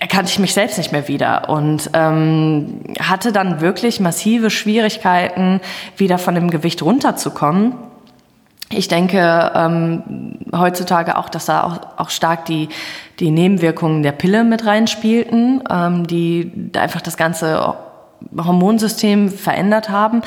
erkannte 0.00 0.30
ich 0.30 0.38
mich 0.38 0.54
selbst 0.54 0.78
nicht 0.78 0.92
mehr 0.92 1.08
wieder 1.08 1.48
und 1.48 1.90
ähm, 1.94 2.80
hatte 3.00 3.32
dann 3.32 3.60
wirklich 3.60 4.00
massive 4.00 4.50
Schwierigkeiten, 4.50 5.60
wieder 5.96 6.18
von 6.18 6.34
dem 6.34 6.50
Gewicht 6.50 6.82
runterzukommen. 6.82 7.74
Ich 8.70 8.88
denke 8.88 9.52
ähm, 9.54 10.38
heutzutage 10.54 11.18
auch, 11.18 11.28
dass 11.28 11.44
da 11.44 11.62
auch, 11.64 11.98
auch 11.98 12.10
stark 12.10 12.46
die, 12.46 12.68
die 13.20 13.30
Nebenwirkungen 13.30 14.02
der 14.02 14.12
Pille 14.12 14.44
mit 14.44 14.64
reinspielten, 14.64 15.62
ähm, 15.70 16.06
die 16.06 16.70
einfach 16.74 17.02
das 17.02 17.16
Ganze 17.16 17.74
Hormonsystem 18.36 19.28
verändert 19.28 19.90
haben, 19.90 20.22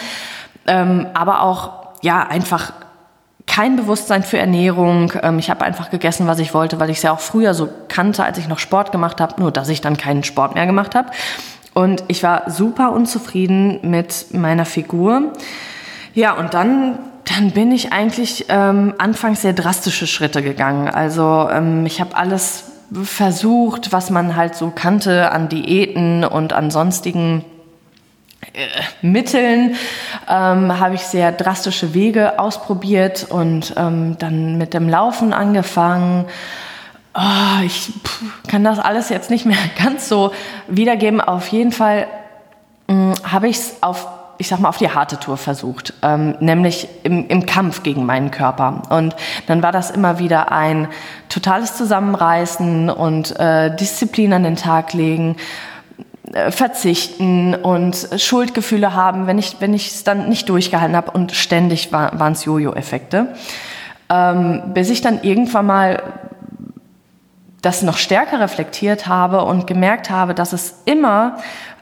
ähm, 0.68 1.08
aber 1.14 1.42
auch 1.42 1.72
ja 2.02 2.28
einfach 2.28 2.74
kein 3.48 3.76
Bewusstsein 3.76 4.24
für 4.24 4.38
Ernährung. 4.38 5.14
Ähm, 5.22 5.40
ich 5.40 5.50
habe 5.50 5.64
einfach 5.64 5.90
gegessen, 5.90 6.28
was 6.28 6.40
ich 6.40 6.54
wollte, 6.54 6.80
weil 6.80 6.90
ich 6.90 6.98
es 6.98 7.04
ja 7.04 7.12
auch 7.12 7.20
früher 7.20 7.54
so 7.54 7.70
kannte, 7.88 8.24
als 8.24 8.38
ich 8.38 8.48
noch 8.48 8.60
Sport 8.60 8.92
gemacht 8.92 9.22
habe, 9.22 9.40
nur 9.40 9.52
dass 9.52 9.70
ich 9.70 9.82
dann 9.82 9.98
keinen 9.98 10.24
Sport 10.24 10.56
mehr 10.56 10.66
gemacht 10.66 10.96
habe. 10.96 11.12
Und 11.74 12.04
ich 12.08 12.24
war 12.24 12.50
super 12.50 12.92
unzufrieden 12.94 13.80
mit 13.84 14.28
meiner 14.34 14.66
Figur. 14.66 15.34
Ja, 16.14 16.34
und 16.34 16.54
dann, 16.54 16.98
dann 17.26 17.52
bin 17.52 17.72
ich 17.72 17.92
eigentlich 17.92 18.46
ähm, 18.50 18.94
anfangs 18.98 19.42
sehr 19.42 19.54
drastische 19.54 20.08
Schritte 20.08 20.42
gegangen. 20.42 20.88
Also 20.88 21.50
ähm, 21.52 21.86
ich 21.86 22.00
habe 22.00 22.16
alles 22.16 22.72
versucht, 23.04 23.92
was 23.92 24.10
man 24.10 24.36
halt 24.36 24.56
so 24.56 24.72
kannte 24.74 25.32
an 25.32 25.50
Diäten 25.50 26.24
und 26.24 26.54
an 26.54 26.72
sonstigen 26.72 27.44
Mitteln 29.02 29.76
ähm, 30.30 30.80
habe 30.80 30.96
ich 30.96 31.02
sehr 31.02 31.32
drastische 31.32 31.94
Wege 31.94 32.40
ausprobiert 32.40 33.28
und 33.30 33.74
ähm, 33.78 34.18
dann 34.18 34.58
mit 34.58 34.74
dem 34.74 34.90
Laufen 34.90 35.34
angefangen. 35.34 36.26
Oh, 37.14 37.64
ich 37.66 37.94
kann 38.48 38.64
das 38.64 38.80
alles 38.80 39.10
jetzt 39.10 39.30
nicht 39.30 39.46
mehr 39.46 39.58
ganz 39.84 40.10
so 40.10 40.32
wiedergeben. 40.68 41.22
Auf 41.22 41.48
jeden 41.50 41.72
Fall 41.72 42.08
hm, 42.88 43.14
habe 43.24 43.48
ich 43.48 43.58
es 43.58 43.84
auf 43.84 44.08
ich 44.38 44.50
sag 44.50 44.60
mal, 44.60 44.68
auf 44.68 44.78
die 44.78 44.90
harte 44.90 45.18
Tour 45.18 45.38
versucht, 45.38 45.94
ähm, 46.02 46.36
nämlich 46.42 46.90
im, 47.04 47.26
im 47.30 47.46
Kampf 47.46 47.84
gegen 47.84 48.06
meinen 48.06 48.32
Körper. 48.32 48.82
Und 48.90 49.16
dann 49.48 49.64
war 49.64 49.72
das 49.72 49.92
immer 49.92 50.20
wieder 50.20 50.52
ein 50.52 50.90
totales 51.30 51.78
Zusammenreißen 51.78 52.90
und 52.90 53.40
äh, 53.40 53.74
Disziplin 53.74 54.34
an 54.34 54.44
den 54.44 54.58
Tag 54.58 54.92
legen 54.92 55.38
äh, 55.38 55.75
verzichten 56.50 57.56
und 57.56 58.10
Schuldgefühle 58.18 58.94
haben, 58.94 59.26
wenn 59.26 59.38
ich 59.38 59.58
wenn 59.60 59.74
ich 59.74 59.88
es 59.88 60.04
dann 60.04 60.28
nicht 60.28 60.50
durchgehalten 60.50 60.96
habe 60.96 61.12
und 61.12 61.32
ständig 61.32 61.94
war, 61.94 62.20
waren 62.20 62.34
es 62.34 62.44
Jojo-Effekte, 62.44 63.36
ähm, 64.10 64.62
bis 64.74 64.90
ich 64.90 65.02
dann 65.02 65.24
irgendwann 65.24 65.66
mal 65.66 66.04
das 67.62 67.82
noch 67.82 67.98
stärker 67.98 68.40
reflektiert 68.40 69.08
habe 69.08 69.44
und 69.44 69.66
gemerkt 69.66 70.10
habe, 70.10 70.36
dass 70.36 70.54
es 70.54 70.82
immer 70.86 71.38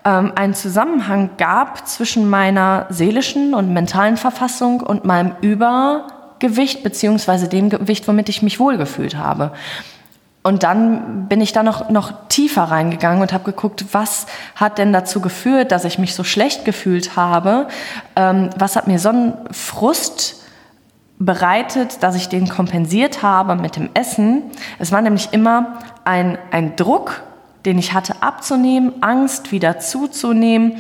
ähm, 0.05 0.31
einen 0.36 0.53
Zusammenhang 0.53 1.31
gab 1.38 1.88
zwischen 1.88 2.29
meiner 2.29 2.86
seelischen 2.89 3.53
und 3.53 3.74
mentalen 3.74 4.17
Verfassung 4.17 4.81
und 4.81 5.03
meinem 5.03 5.36
Übergewicht 5.41 6.83
beziehungsweise 6.83 7.50
dem 7.50 7.69
Gewicht, 7.69 8.07
womit 8.07 8.29
ich 8.29 8.41
mich 8.41 8.60
wohlgefühlt 8.60 9.17
habe. 9.17 9.51
Und 10.43 10.63
dann 10.63 11.29
bin 11.29 11.39
ich 11.39 11.53
da 11.53 11.63
noch, 11.63 11.89
noch 11.89 12.27
tiefer 12.27 12.63
reingegangen 12.63 13.21
und 13.21 13.31
habe 13.31 13.45
geguckt, 13.45 13.85
was 13.93 14.27
hat 14.55 14.77
denn 14.77 14.91
dazu 14.91 15.21
geführt, 15.21 15.71
dass 15.71 15.85
ich 15.85 15.97
mich 15.97 16.13
so 16.13 16.25
schlecht 16.25 16.65
gefühlt 16.65 17.15
habe? 17.15 17.67
Ähm, 18.17 18.50
was 18.57 18.75
hat 18.75 18.88
mir 18.88 19.00
so 19.00 19.09
einen 19.09 19.33
Frust 19.51 20.43
bereitet, 21.17 22.03
dass 22.03 22.15
ich 22.15 22.27
den 22.27 22.50
kompensiert 22.50 23.23
habe 23.23 23.55
mit 23.55 23.77
dem 23.77 23.89
Essen? 23.93 24.43
Es 24.79 24.91
war 24.91 25.01
nämlich 25.01 25.29
immer 25.31 25.79
ein, 26.03 26.38
ein 26.51 26.75
Druck, 26.75 27.23
den 27.65 27.79
ich 27.79 27.93
hatte 27.93 28.21
abzunehmen, 28.21 28.91
Angst 29.01 29.53
wieder 29.53 29.79
zuzunehmen. 29.79 30.73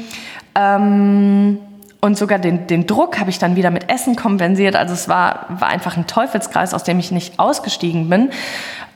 Ähm, 0.55 1.59
und 2.03 2.17
sogar 2.17 2.37
den, 2.37 2.67
den 2.67 2.85
Druck 2.85 3.17
habe 3.17 3.29
ich 3.29 3.39
dann 3.39 3.55
wieder 3.55 3.71
mit 3.71 3.89
Essen 3.89 4.17
kompensiert. 4.17 4.75
Also 4.75 4.93
es 4.93 5.07
war, 5.07 5.45
war 5.47 5.69
einfach 5.69 5.95
ein 5.95 6.05
Teufelskreis, 6.05 6.73
aus 6.73 6.83
dem 6.83 6.99
ich 6.99 7.11
nicht 7.11 7.39
ausgestiegen 7.39 8.09
bin. 8.09 8.29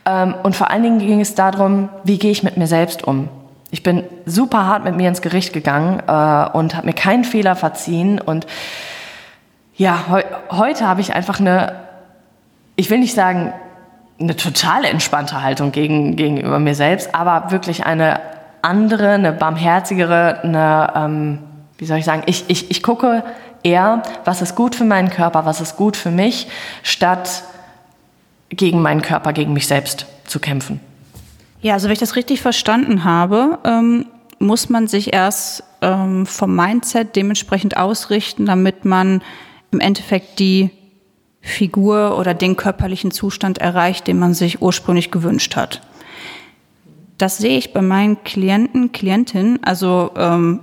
Ähm, 0.04 0.34
und 0.42 0.54
vor 0.54 0.70
allen 0.70 0.82
Dingen 0.82 0.98
ging 0.98 1.18
es 1.22 1.34
darum, 1.34 1.88
wie 2.04 2.18
gehe 2.18 2.30
ich 2.30 2.42
mit 2.42 2.58
mir 2.58 2.66
selbst 2.66 3.04
um. 3.04 3.30
Ich 3.70 3.82
bin 3.82 4.04
super 4.26 4.66
hart 4.66 4.84
mit 4.84 4.94
mir 4.94 5.08
ins 5.08 5.22
Gericht 5.22 5.54
gegangen 5.54 6.00
äh, 6.06 6.50
und 6.54 6.76
habe 6.76 6.84
mir 6.86 6.92
keinen 6.92 7.24
Fehler 7.24 7.56
verziehen. 7.56 8.20
Und 8.20 8.46
ja, 9.78 10.04
heu 10.10 10.22
heute 10.50 10.86
habe 10.86 11.00
ich 11.00 11.14
einfach 11.14 11.40
eine, 11.40 11.76
ich 12.76 12.90
will 12.90 12.98
nicht 12.98 13.14
sagen, 13.14 13.54
eine 14.20 14.36
total 14.36 14.84
entspannte 14.84 15.42
Haltung 15.42 15.72
gegen, 15.72 16.16
gegenüber 16.16 16.58
mir 16.58 16.74
selbst, 16.74 17.14
aber 17.14 17.52
wirklich 17.52 17.86
eine 17.86 18.20
andere, 18.60 19.12
eine 19.12 19.32
barmherzigere, 19.32 20.40
eine, 20.42 20.92
ähm, 20.94 21.38
wie 21.78 21.86
soll 21.86 21.98
ich 21.98 22.04
sagen, 22.04 22.22
ich, 22.26 22.44
ich, 22.48 22.70
ich 22.70 22.82
gucke 22.82 23.24
eher, 23.62 24.02
was 24.24 24.42
ist 24.42 24.54
gut 24.54 24.74
für 24.74 24.84
meinen 24.84 25.10
Körper, 25.10 25.46
was 25.46 25.60
ist 25.60 25.76
gut 25.76 25.96
für 25.96 26.10
mich, 26.10 26.48
statt 26.82 27.44
gegen 28.50 28.82
meinen 28.82 29.02
Körper, 29.02 29.32
gegen 29.32 29.52
mich 29.52 29.66
selbst 29.66 30.06
zu 30.26 30.40
kämpfen. 30.40 30.80
Ja, 31.60 31.74
also 31.74 31.86
wenn 31.86 31.92
ich 31.92 31.98
das 31.98 32.16
richtig 32.16 32.40
verstanden 32.40 33.04
habe, 33.04 33.58
ähm, 33.64 34.06
muss 34.38 34.68
man 34.68 34.86
sich 34.86 35.12
erst 35.12 35.64
ähm, 35.82 36.26
vom 36.26 36.54
Mindset 36.54 37.16
dementsprechend 37.16 37.76
ausrichten, 37.76 38.46
damit 38.46 38.84
man 38.84 39.22
im 39.70 39.80
Endeffekt 39.80 40.38
die 40.38 40.70
Figur 41.40 42.18
oder 42.18 42.34
den 42.34 42.56
körperlichen 42.56 43.10
Zustand 43.10 43.58
erreicht, 43.58 44.06
den 44.06 44.18
man 44.18 44.34
sich 44.34 44.62
ursprünglich 44.62 45.10
gewünscht 45.10 45.56
hat. 45.56 45.80
Das 47.16 47.38
sehe 47.38 47.58
ich 47.58 47.72
bei 47.72 47.82
meinen 47.82 48.22
Klienten, 48.22 48.92
Klientinnen, 48.92 49.58
also 49.64 50.12
ähm, 50.16 50.60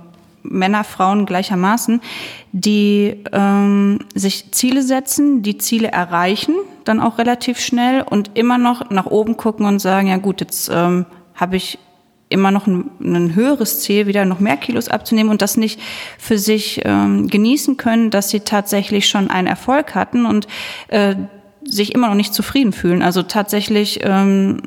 Männer, 0.50 0.84
Frauen 0.84 1.26
gleichermaßen, 1.26 2.00
die 2.52 3.22
ähm, 3.32 4.00
sich 4.14 4.52
Ziele 4.52 4.82
setzen, 4.82 5.42
die 5.42 5.58
Ziele 5.58 5.88
erreichen, 5.88 6.54
dann 6.84 7.00
auch 7.00 7.18
relativ 7.18 7.60
schnell 7.60 8.02
und 8.02 8.30
immer 8.34 8.58
noch 8.58 8.90
nach 8.90 9.06
oben 9.06 9.36
gucken 9.36 9.66
und 9.66 9.78
sagen, 9.78 10.08
ja 10.08 10.16
gut, 10.16 10.40
jetzt 10.40 10.70
ähm, 10.72 11.06
habe 11.34 11.56
ich 11.56 11.78
immer 12.28 12.50
noch 12.50 12.66
ein, 12.66 12.90
ein, 13.00 13.34
höheres 13.34 13.80
Ziel, 13.80 14.06
wieder 14.06 14.24
noch 14.24 14.40
mehr 14.40 14.56
Kilos 14.56 14.88
abzunehmen 14.88 15.30
und 15.30 15.42
das 15.42 15.56
nicht 15.56 15.80
für 16.18 16.38
sich 16.38 16.82
ähm, 16.84 17.28
genießen 17.28 17.76
können, 17.76 18.10
dass 18.10 18.30
sie 18.30 18.40
tatsächlich 18.40 19.08
schon 19.08 19.30
einen 19.30 19.46
Erfolg 19.46 19.94
hatten 19.94 20.26
und 20.26 20.48
äh, 20.88 21.14
sich 21.62 21.94
immer 21.94 22.08
noch 22.08 22.14
nicht 22.14 22.34
zufrieden 22.34 22.72
fühlen. 22.72 23.02
Also 23.02 23.22
tatsächlich 23.22 24.00
ähm, 24.02 24.60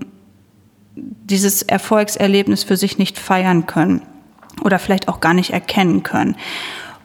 dieses 0.96 1.64
Erfolgserlebnis 1.64 2.64
für 2.64 2.78
sich 2.78 2.98
nicht 2.98 3.18
feiern 3.18 3.66
können 3.66 4.02
oder 4.62 4.80
vielleicht 4.80 5.08
auch 5.08 5.20
gar 5.20 5.34
nicht 5.34 5.52
erkennen 5.52 6.04
können. 6.04 6.36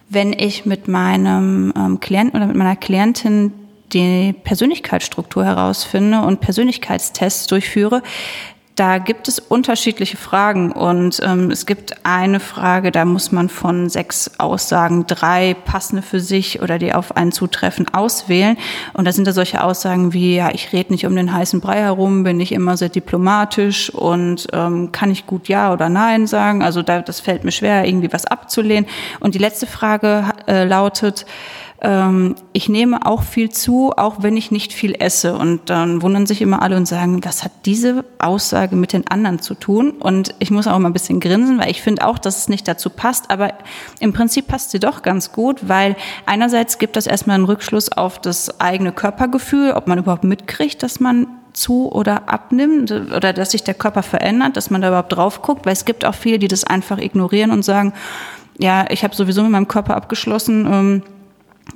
Wenn 0.09 0.33
ich 0.33 0.67
mit 0.67 0.89
meinem 0.89 1.73
ähm, 1.77 2.01
Klienten 2.01 2.37
oder 2.37 2.47
mit 2.47 2.57
meiner 2.57 2.77
Klientin 2.77 3.53
die 3.93 4.33
Persönlichkeitsstruktur 4.33 5.45
herausfinde 5.45 6.21
und 6.23 6.41
Persönlichkeitstests 6.41 7.47
durchführe, 7.47 8.03
da 8.75 8.99
gibt 8.99 9.29
es 9.29 9.39
unterschiedliche 9.39 10.17
Fragen 10.17 10.73
und 10.73 11.21
ähm, 11.23 11.51
es 11.53 11.65
gibt 11.65 11.95
eine 12.05 12.41
Frage, 12.41 12.91
da 12.91 13.05
muss 13.05 13.31
man 13.31 13.49
von 13.49 13.89
sechs 13.89 14.33
Aussagen 14.39 15.07
drei 15.07 15.55
passende 15.55 16.03
für 16.03 16.19
sich 16.19 16.61
oder 16.61 16.79
die 16.79 16.93
auf 16.93 17.17
einen 17.17 17.31
zutreffen 17.31 17.95
auswählen. 17.95 18.57
Und 18.93 19.05
da 19.05 19.13
sind 19.13 19.29
da 19.29 19.33
solche 19.33 19.63
Aussagen 19.63 20.13
wie, 20.13 20.35
ja, 20.35 20.51
ich 20.53 20.73
rede 20.73 20.93
nicht 20.93 21.07
um 21.07 21.15
den 21.15 21.33
heißen 21.33 21.61
Brei 21.61 21.83
herum, 21.83 22.25
bin 22.25 22.41
ich 22.41 22.51
immer 22.51 22.77
sehr 22.77 22.89
diplomatisch 22.89 23.91
und 23.91 24.49
ähm, 24.53 24.91
kann 24.91 25.13
ich 25.13 25.27
gut 25.27 25.47
Ja 25.47 25.73
oder 25.73 25.89
Nein 25.89 26.27
sagen. 26.27 26.65
Also 26.65 26.83
da, 26.83 27.01
das 27.01 27.21
fällt 27.21 27.45
mir 27.45 27.53
schwer, 27.53 27.87
irgendwie 27.87 28.13
was 28.13 28.27
abzulehnen. 28.27 28.87
Und 29.21 29.37
die 29.37 29.41
letzte 29.41 29.69
Frage 29.69 30.25
äh, 30.49 30.65
lautet, 30.65 31.27
ähm, 31.85 32.35
ich 32.55 32.71
nehme 32.71 33.05
auch 33.05 33.23
viel 33.23 33.51
zu, 33.51 33.93
auch 33.95 34.23
wenn 34.23 34.39
ich 34.39 34.51
nicht 34.51 34.73
viel 34.73 34.95
esse. 34.99 35.37
Und 35.37 35.69
dann 35.69 36.01
wundern 36.01 36.25
sich 36.25 36.41
immer 36.41 36.63
alle 36.63 36.77
und 36.77 36.89
sagen, 36.89 37.23
was 37.25 37.45
hat 37.45 37.53
diese 37.67 38.07
Aussage 38.19 38.75
mit 38.75 38.95
den 38.95 39.07
anderen 39.07 39.39
zu 39.41 39.55
tun? 39.55 39.91
Und 39.91 40.35
ich 40.39 40.51
muss 40.51 40.67
auch 40.67 40.79
mal 40.79 40.89
ein 40.89 40.95
bisschen 40.95 41.21
grinsen, 41.21 41.59
weil 41.59 41.71
ich 41.71 41.83
finde 41.83 42.07
auch, 42.07 42.19
dass 42.19 42.39
es 42.39 42.49
nicht 42.49 42.67
dazu 42.67 42.89
passt. 42.89 43.31
Aber 43.31 43.53
im 44.01 44.15
Prinzip 44.15 44.49
passt 44.49 44.71
sie 44.71 44.81
doch 44.81 45.03
ganz 45.03 45.31
gut, 45.33 45.69
weil 45.69 45.95
einerseits 46.25 46.79
gibt 46.79 46.97
das 46.97 47.07
erstmal 47.07 47.35
einen 47.35 47.45
Rückschluss 47.45 47.93
auf 47.93 48.19
das 48.19 48.61
eigene 48.61 48.93
Körpergefühl, 48.93 49.73
ob 49.73 49.87
man 49.87 49.99
überhaupt 49.99 50.25
mitkriegt, 50.25 50.83
dass 50.83 51.01
man 51.01 51.27
zu 51.53 51.93
oder 51.93 52.31
abnimmt 52.31 52.91
oder 52.91 53.33
dass 53.35 53.51
sich 53.51 53.63
der 53.63 53.75
Körper 53.75 54.03
verändert, 54.03 54.57
dass 54.57 54.71
man 54.71 54.81
da 54.81 54.89
überhaupt 54.89 55.13
drauf 55.13 55.43
guckt, 55.43 55.67
weil 55.67 55.75
es 55.75 55.85
gibt 55.85 56.05
auch 56.05 56.15
viele, 56.15 56.39
die 56.39 56.49
das 56.49 56.65
einfach 56.65 56.99
ignorieren 56.99 57.51
und 57.51 57.63
sagen, 57.63 57.93
ja, 58.59 58.87
ich 58.89 59.05
habe 59.05 59.15
sowieso 59.15 59.43
mit 59.43 59.53
meinem 59.53 59.69
Körper 59.69 59.97
abgeschlossen, 59.97 60.67
ähm, 60.67 61.03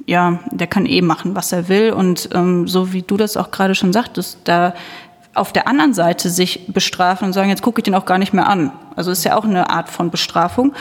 ja, 0.07 0.39
der 0.51 0.67
kann 0.67 0.87
eh 0.87 1.03
machen, 1.03 1.35
was 1.35 1.53
er 1.53 1.69
will. 1.69 1.93
Und 1.93 2.31
ähm, 2.33 2.69
so 2.69 2.93
wie 2.93 3.03
du 3.03 3.17
das 3.17 3.37
auch 3.37 3.51
gerade 3.51 3.75
schon 3.75 3.93
sagtest, 3.93 4.39
da 4.45 4.75
auf 5.35 5.53
der 5.53 5.69
anderen 5.69 5.95
Seite 5.95 6.31
sich 6.31 6.67
bestrafen 6.69 7.27
und 7.27 7.33
sagen, 7.33 7.49
jetzt 7.49 7.63
gucke 7.63 7.81
ich 7.81 7.85
den 7.85 7.95
auch 7.95 8.07
gar 8.07 8.19
nicht 8.19 8.33
mehr 8.33 8.49
an. 8.49 8.73
Also 8.97 9.11
ist 9.11 9.25
ja 9.25 9.37
auch 9.37 9.45
eine 9.45 9.71
Art 9.71 9.89
von 9.89 10.11
Bestrafung. 10.11 10.75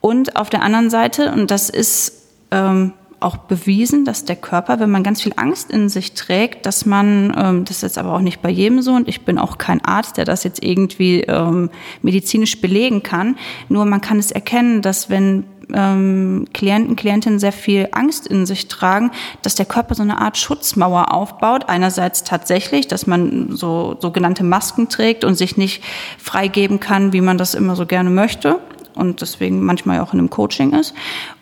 Und 0.00 0.36
auf 0.36 0.50
der 0.50 0.62
anderen 0.62 0.90
Seite, 0.90 1.32
und 1.32 1.50
das 1.50 1.70
ist 1.70 2.22
ähm, 2.50 2.92
auch 3.20 3.36
bewiesen, 3.36 4.04
dass 4.04 4.24
der 4.24 4.36
Körper, 4.36 4.80
wenn 4.80 4.90
man 4.90 5.02
ganz 5.02 5.22
viel 5.22 5.32
Angst 5.36 5.70
in 5.70 5.88
sich 5.88 6.14
trägt, 6.14 6.66
dass 6.66 6.86
man, 6.86 7.32
ähm, 7.36 7.64
das 7.64 7.76
ist 7.76 7.82
jetzt 7.82 7.98
aber 7.98 8.14
auch 8.14 8.20
nicht 8.20 8.42
bei 8.42 8.50
jedem 8.50 8.82
so, 8.82 8.92
und 8.92 9.08
ich 9.08 9.24
bin 9.24 9.38
auch 9.38 9.58
kein 9.58 9.84
Arzt, 9.84 10.16
der 10.16 10.24
das 10.24 10.44
jetzt 10.44 10.62
irgendwie 10.62 11.20
ähm, 11.22 11.70
medizinisch 12.02 12.60
belegen 12.60 13.02
kann, 13.02 13.36
nur 13.68 13.84
man 13.84 14.00
kann 14.00 14.18
es 14.18 14.30
erkennen, 14.30 14.82
dass 14.82 15.08
wenn 15.08 15.44
ähm, 15.74 16.46
Klienten, 16.52 16.96
Klientinnen 16.96 17.38
sehr 17.38 17.52
viel 17.52 17.88
Angst 17.92 18.26
in 18.26 18.46
sich 18.46 18.68
tragen, 18.68 19.10
dass 19.42 19.54
der 19.54 19.66
Körper 19.66 19.94
so 19.94 20.02
eine 20.02 20.20
Art 20.20 20.36
Schutzmauer 20.36 21.12
aufbaut. 21.12 21.68
Einerseits 21.68 22.24
tatsächlich, 22.24 22.88
dass 22.88 23.06
man 23.06 23.56
so 23.56 23.96
sogenannte 24.00 24.44
Masken 24.44 24.88
trägt 24.88 25.24
und 25.24 25.34
sich 25.34 25.56
nicht 25.56 25.82
freigeben 26.18 26.80
kann, 26.80 27.12
wie 27.12 27.20
man 27.20 27.38
das 27.38 27.54
immer 27.54 27.76
so 27.76 27.86
gerne 27.86 28.10
möchte. 28.10 28.60
und 28.94 29.22
deswegen 29.22 29.62
manchmal 29.62 30.00
auch 30.00 30.12
in 30.12 30.18
einem 30.18 30.28
Coaching 30.28 30.74
ist. 30.74 30.94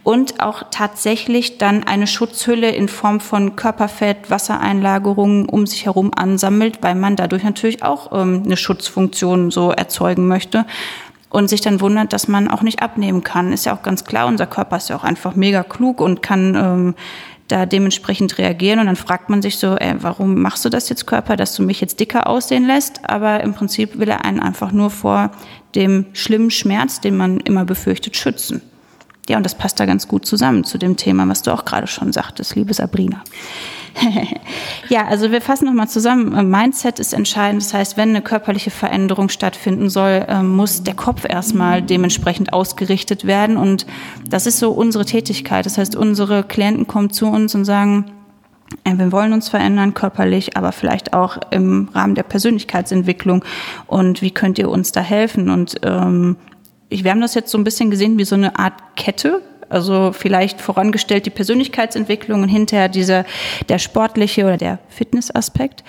Und 0.04 0.40
auch 0.40 0.62
tatsächlich 0.70 1.58
dann 1.58 1.82
eine 1.82 2.06
Schutzhülle 2.06 2.70
in 2.70 2.88
Form 2.88 3.18
von 3.18 3.56
Körperfett, 3.56 4.30
Wassereinlagerungen 4.30 5.48
um 5.48 5.66
sich 5.66 5.86
herum 5.86 6.12
ansammelt, 6.14 6.78
weil 6.82 6.94
man 6.94 7.16
dadurch 7.16 7.42
natürlich 7.42 7.82
auch 7.82 8.12
ähm, 8.12 8.42
eine 8.44 8.56
Schutzfunktion 8.56 9.50
so 9.50 9.72
erzeugen 9.72 10.28
möchte 10.28 10.64
und 11.30 11.48
sich 11.48 11.60
dann 11.60 11.80
wundert, 11.80 12.12
dass 12.12 12.28
man 12.28 12.48
auch 12.48 12.62
nicht 12.62 12.82
abnehmen 12.82 13.24
kann. 13.24 13.52
Ist 13.52 13.64
ja 13.64 13.74
auch 13.74 13.82
ganz 13.82 14.04
klar, 14.04 14.26
unser 14.26 14.46
Körper 14.46 14.76
ist 14.76 14.90
ja 14.90 14.96
auch 14.96 15.04
einfach 15.04 15.34
mega 15.36 15.62
klug 15.62 16.00
und 16.00 16.22
kann 16.22 16.54
ähm, 16.56 16.94
da 17.48 17.66
dementsprechend 17.66 18.36
reagieren. 18.38 18.80
Und 18.80 18.86
dann 18.86 18.96
fragt 18.96 19.30
man 19.30 19.40
sich 19.40 19.58
so, 19.58 19.76
ey, 19.76 19.94
warum 20.00 20.42
machst 20.42 20.64
du 20.64 20.68
das 20.68 20.88
jetzt 20.88 21.06
Körper, 21.06 21.36
dass 21.36 21.54
du 21.54 21.62
mich 21.62 21.80
jetzt 21.80 22.00
dicker 22.00 22.26
aussehen 22.26 22.66
lässt? 22.66 23.08
Aber 23.08 23.42
im 23.42 23.54
Prinzip 23.54 23.98
will 23.98 24.08
er 24.08 24.24
einen 24.24 24.40
einfach 24.40 24.72
nur 24.72 24.90
vor 24.90 25.30
dem 25.74 26.06
schlimmen 26.12 26.50
Schmerz, 26.50 27.00
den 27.00 27.16
man 27.16 27.38
immer 27.38 27.64
befürchtet, 27.64 28.16
schützen. 28.16 28.60
Ja, 29.28 29.36
und 29.36 29.44
das 29.44 29.54
passt 29.54 29.78
da 29.78 29.86
ganz 29.86 30.08
gut 30.08 30.26
zusammen 30.26 30.64
zu 30.64 30.78
dem 30.78 30.96
Thema, 30.96 31.28
was 31.28 31.42
du 31.42 31.52
auch 31.52 31.64
gerade 31.64 31.86
schon 31.86 32.12
sagtest, 32.12 32.56
liebe 32.56 32.74
Sabrina. 32.74 33.22
ja, 34.88 35.06
also 35.06 35.30
wir 35.30 35.40
fassen 35.40 35.66
nochmal 35.66 35.88
zusammen. 35.88 36.34
Äh, 36.34 36.42
Mindset 36.42 36.98
ist 36.98 37.12
entscheidend. 37.12 37.62
Das 37.62 37.74
heißt, 37.74 37.96
wenn 37.96 38.10
eine 38.10 38.22
körperliche 38.22 38.70
Veränderung 38.70 39.28
stattfinden 39.28 39.90
soll, 39.90 40.24
ähm, 40.28 40.54
muss 40.56 40.82
der 40.82 40.94
Kopf 40.94 41.24
erstmal 41.28 41.82
dementsprechend 41.82 42.52
ausgerichtet 42.52 43.26
werden. 43.26 43.56
Und 43.56 43.86
das 44.28 44.46
ist 44.46 44.58
so 44.58 44.70
unsere 44.70 45.04
Tätigkeit. 45.04 45.66
Das 45.66 45.78
heißt, 45.78 45.96
unsere 45.96 46.44
Klienten 46.44 46.86
kommen 46.86 47.10
zu 47.10 47.26
uns 47.26 47.54
und 47.54 47.64
sagen, 47.64 48.12
äh, 48.84 48.96
wir 48.96 49.12
wollen 49.12 49.32
uns 49.32 49.48
verändern 49.48 49.94
körperlich, 49.94 50.56
aber 50.56 50.72
vielleicht 50.72 51.12
auch 51.12 51.38
im 51.50 51.88
Rahmen 51.94 52.14
der 52.14 52.22
Persönlichkeitsentwicklung. 52.22 53.44
Und 53.86 54.22
wie 54.22 54.30
könnt 54.30 54.58
ihr 54.58 54.70
uns 54.70 54.92
da 54.92 55.00
helfen? 55.00 55.50
Und 55.50 55.76
ähm, 55.82 56.36
wir 56.88 57.10
haben 57.10 57.20
das 57.20 57.34
jetzt 57.34 57.50
so 57.50 57.58
ein 57.58 57.64
bisschen 57.64 57.90
gesehen 57.90 58.18
wie 58.18 58.24
so 58.24 58.34
eine 58.34 58.58
Art 58.58 58.74
Kette. 58.96 59.42
Also 59.70 60.12
vielleicht 60.12 60.60
vorangestellt 60.60 61.26
die 61.26 61.30
Persönlichkeitsentwicklung 61.30 62.42
und 62.42 62.48
hinterher 62.48 62.88
dieser 62.88 63.24
der 63.68 63.78
sportliche 63.78 64.44
oder 64.44 64.56
der 64.56 64.78
Fitnessaspekt. 64.88 65.84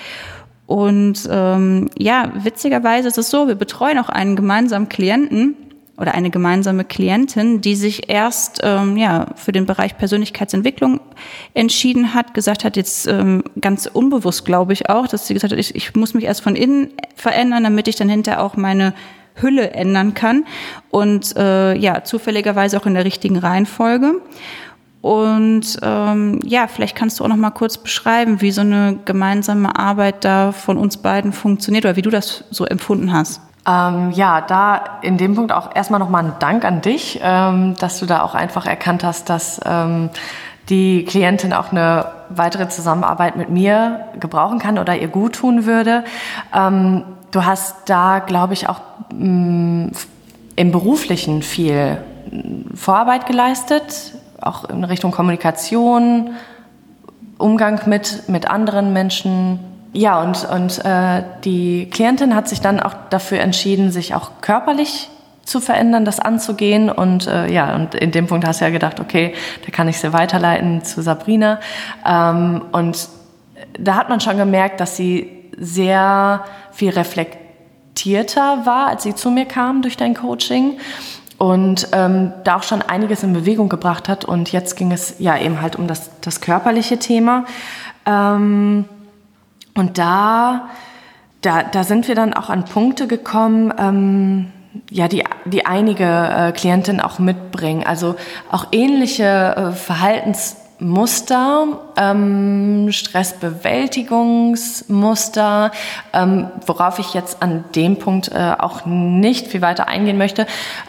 Und 0.68 1.28
ähm, 1.30 1.90
ja, 1.98 2.32
witzigerweise 2.34 3.10
ist 3.10 3.18
es 3.18 3.30
so, 3.30 3.48
wir 3.48 3.56
betreuen 3.56 3.98
auch 3.98 4.08
einen 4.08 4.38
gemeinsamen 4.38 4.88
Klienten 4.88 5.58
oder 5.98 6.14
eine 6.16 6.30
gemeinsame 6.30 6.86
Klientin, 6.86 7.62
die 7.62 7.76
sich 7.76 8.10
erst 8.10 8.62
ähm, 8.64 8.98
ja 8.98 9.28
für 9.36 9.52
den 9.52 9.66
Bereich 9.66 9.98
Persönlichkeitsentwicklung 9.98 11.02
entschieden 11.54 12.14
hat, 12.14 12.34
gesagt 12.34 12.64
hat 12.64 12.78
jetzt 12.78 13.06
ähm, 13.08 13.44
ganz 13.60 13.86
unbewusst, 13.86 14.46
glaube 14.46 14.74
ich 14.74 14.90
auch, 14.90 15.08
dass 15.08 15.28
sie 15.28 15.34
gesagt 15.34 15.52
hat, 15.52 15.60
ich, 15.60 15.76
ich 15.76 15.94
muss 15.96 16.14
mich 16.14 16.24
erst 16.24 16.42
von 16.42 16.56
innen 16.56 16.94
verändern, 17.16 17.64
damit 17.64 17.88
ich 17.88 17.98
dann 17.98 18.10
hinterher 18.10 18.42
auch 18.42 18.56
meine 18.56 18.94
Hülle 19.36 19.72
ändern 19.72 20.14
kann 20.14 20.46
und 20.90 21.36
äh, 21.38 21.76
ja, 21.76 22.04
zufälligerweise 22.04 22.78
auch 22.78 22.86
in 22.86 22.94
der 22.94 23.06
richtigen 23.06 23.38
Reihenfolge. 23.38 24.22
Und 25.02 25.80
ähm, 25.82 26.40
ja, 26.46 26.68
vielleicht 26.68 26.96
kannst 26.96 27.20
du 27.20 27.24
auch 27.24 27.28
noch 27.28 27.36
mal 27.36 27.50
kurz 27.50 27.80
beschreiben, 27.80 28.40
wie 28.42 28.52
so 28.52 28.62
eine 28.62 29.00
gemeinsame 29.04 29.76
Arbeit 29.78 30.24
da 30.24 30.52
von 30.52 30.78
uns 30.78 30.98
beiden 30.98 31.34
funktioniert 31.34 31.86
oder 31.86 31.96
wie 31.96 32.04
du 32.04 32.12
das 32.12 32.44
so 32.52 32.66
empfunden 32.66 33.12
hast. 33.12 33.42
Ähm, 33.68 34.12
ja, 34.12 34.42
da 34.42 35.00
in 35.02 35.18
dem 35.18 35.36
Punkt 35.36 35.52
auch 35.52 35.76
erstmal 35.76 36.00
nochmal 36.00 36.26
ein 36.26 36.34
Dank 36.40 36.66
an 36.66 36.82
dich, 36.82 37.20
ähm, 37.22 37.76
dass 37.80 38.00
du 38.00 38.06
da 38.06 38.22
auch 38.22 38.34
einfach 38.34 38.66
erkannt 38.66 39.04
hast, 39.04 39.30
dass 39.30 39.60
ähm, 39.66 40.10
die 40.72 41.06
Klientin 41.06 41.54
auch 41.54 41.72
eine 41.72 42.06
weitere 42.30 42.70
Zusammenarbeit 42.70 43.36
mit 43.36 43.50
mir 43.50 44.06
gebrauchen 44.20 44.58
kann 44.58 44.80
oder 44.80 44.98
ihr 44.98 45.10
gut 45.10 45.34
tun 45.34 45.66
würde. 45.66 46.04
Ähm, 46.56 47.04
du 47.32 47.46
hast 47.46 47.76
da, 47.86 48.20
glaube 48.20 48.54
ich, 48.54 48.70
auch 48.70 48.82
mh, 49.14 49.28
mm, 49.28 49.92
im 50.56 50.72
Beruflichen 50.72 51.44
viel 51.44 51.98
Vorarbeit 52.76 53.26
geleistet, 53.26 54.14
auch 54.40 54.66
in 54.66 54.84
Richtung 54.84 55.12
Kommunikation, 55.12 56.32
Umgang 57.38 57.82
mit, 57.88 58.30
mit 58.30 58.50
anderen 58.50 58.94
Menschen. 58.94 59.60
Ja, 59.94 60.22
und, 60.22 60.48
und 60.50 60.86
äh, 60.86 61.24
die 61.44 61.90
Klientin 61.90 62.36
hat 62.36 62.48
sich 62.48 62.62
dann 62.62 62.80
auch 62.80 62.94
dafür 63.10 63.40
entschieden, 63.40 63.92
sich 63.92 64.16
auch 64.16 64.32
körperlich 64.42 65.10
zu 65.52 65.60
verändern, 65.60 66.06
das 66.06 66.20
anzugehen. 66.20 66.90
Und 66.90 67.28
äh, 67.28 67.52
ja, 67.52 67.76
und 67.76 67.94
in 67.96 68.12
dem 68.12 68.28
Punkt 68.28 68.48
hast 68.48 68.62
du 68.62 68.66
ja 68.66 68.72
gedacht, 68.72 69.00
okay, 69.00 69.34
da 69.66 69.72
kann 69.72 69.88
ich 69.88 70.00
sie 70.00 70.14
weiterleiten 70.14 70.84
zu 70.84 71.02
Sabrina. 71.02 71.60
Ähm, 72.06 72.64
und 72.72 73.10
da 73.78 73.96
hat 73.96 74.10
man 74.10 74.20
schon 74.20 74.38
gemerkt, 74.38 74.80
dass 74.80 74.96
sie 74.96 75.30
sehr 75.58 76.44
viel 76.72 76.90
reflektierter 76.92 78.66
war, 78.66 78.88
als 78.88 79.04
sie 79.04 79.14
zu 79.14 79.30
mir 79.30 79.46
kam 79.46 79.82
durch 79.82 79.98
dein 79.98 80.16
Coaching 80.16 80.78
und 81.38 81.88
ähm, 81.92 82.34
da 82.44 82.58
auch 82.58 82.64
schon 82.64 82.82
einiges 82.82 83.24
in 83.24 83.34
Bewegung 83.34 83.68
gebracht 83.68 84.10
hat. 84.10 84.26
Und 84.26 84.52
jetzt 84.52 84.76
ging 84.76 84.92
es 84.92 85.16
ja 85.20 85.38
eben 85.38 85.62
halt 85.62 85.76
um 85.76 85.88
das, 85.88 86.10
das 86.22 86.40
körperliche 86.40 87.00
Thema. 87.00 87.46
Ähm, 88.06 88.86
und 89.74 89.98
da, 89.98 90.70
da, 91.42 91.64
da 91.64 91.84
sind 91.84 92.08
wir 92.08 92.16
dann 92.16 92.34
auch 92.34 92.50
an 92.50 92.66
Punkte 92.66 93.08
gekommen, 93.08 93.74
ähm, 93.78 94.52
ja, 94.90 95.08
die, 95.08 95.24
die 95.46 95.66
einige 95.66 96.06
äh, 96.06 96.52
Klientinnen 96.52 97.00
auch 97.02 97.18
mitbringen. 97.20 97.86
Also 97.86 98.16
auch 98.52 98.68
ähnliche 98.72 99.56
äh, 99.56 99.72
Verhaltens 99.72 100.58
Muster, 100.80 101.80
ähm, 101.96 102.92
Stressbewältigungsmuster, 102.92 105.72
ähm, 106.12 106.50
worauf 106.66 106.98
ich 106.98 107.14
jetzt 107.14 107.44
an 107.44 107.64
dem 107.76 107.98
Punkt 107.98 108.32
äh, 108.32 108.56
auch 108.58 108.88
nicht 108.88 109.46
viel 109.48 109.62
weiter 109.62 109.88
eingehen 109.88 110.18
möchte, 110.18 110.48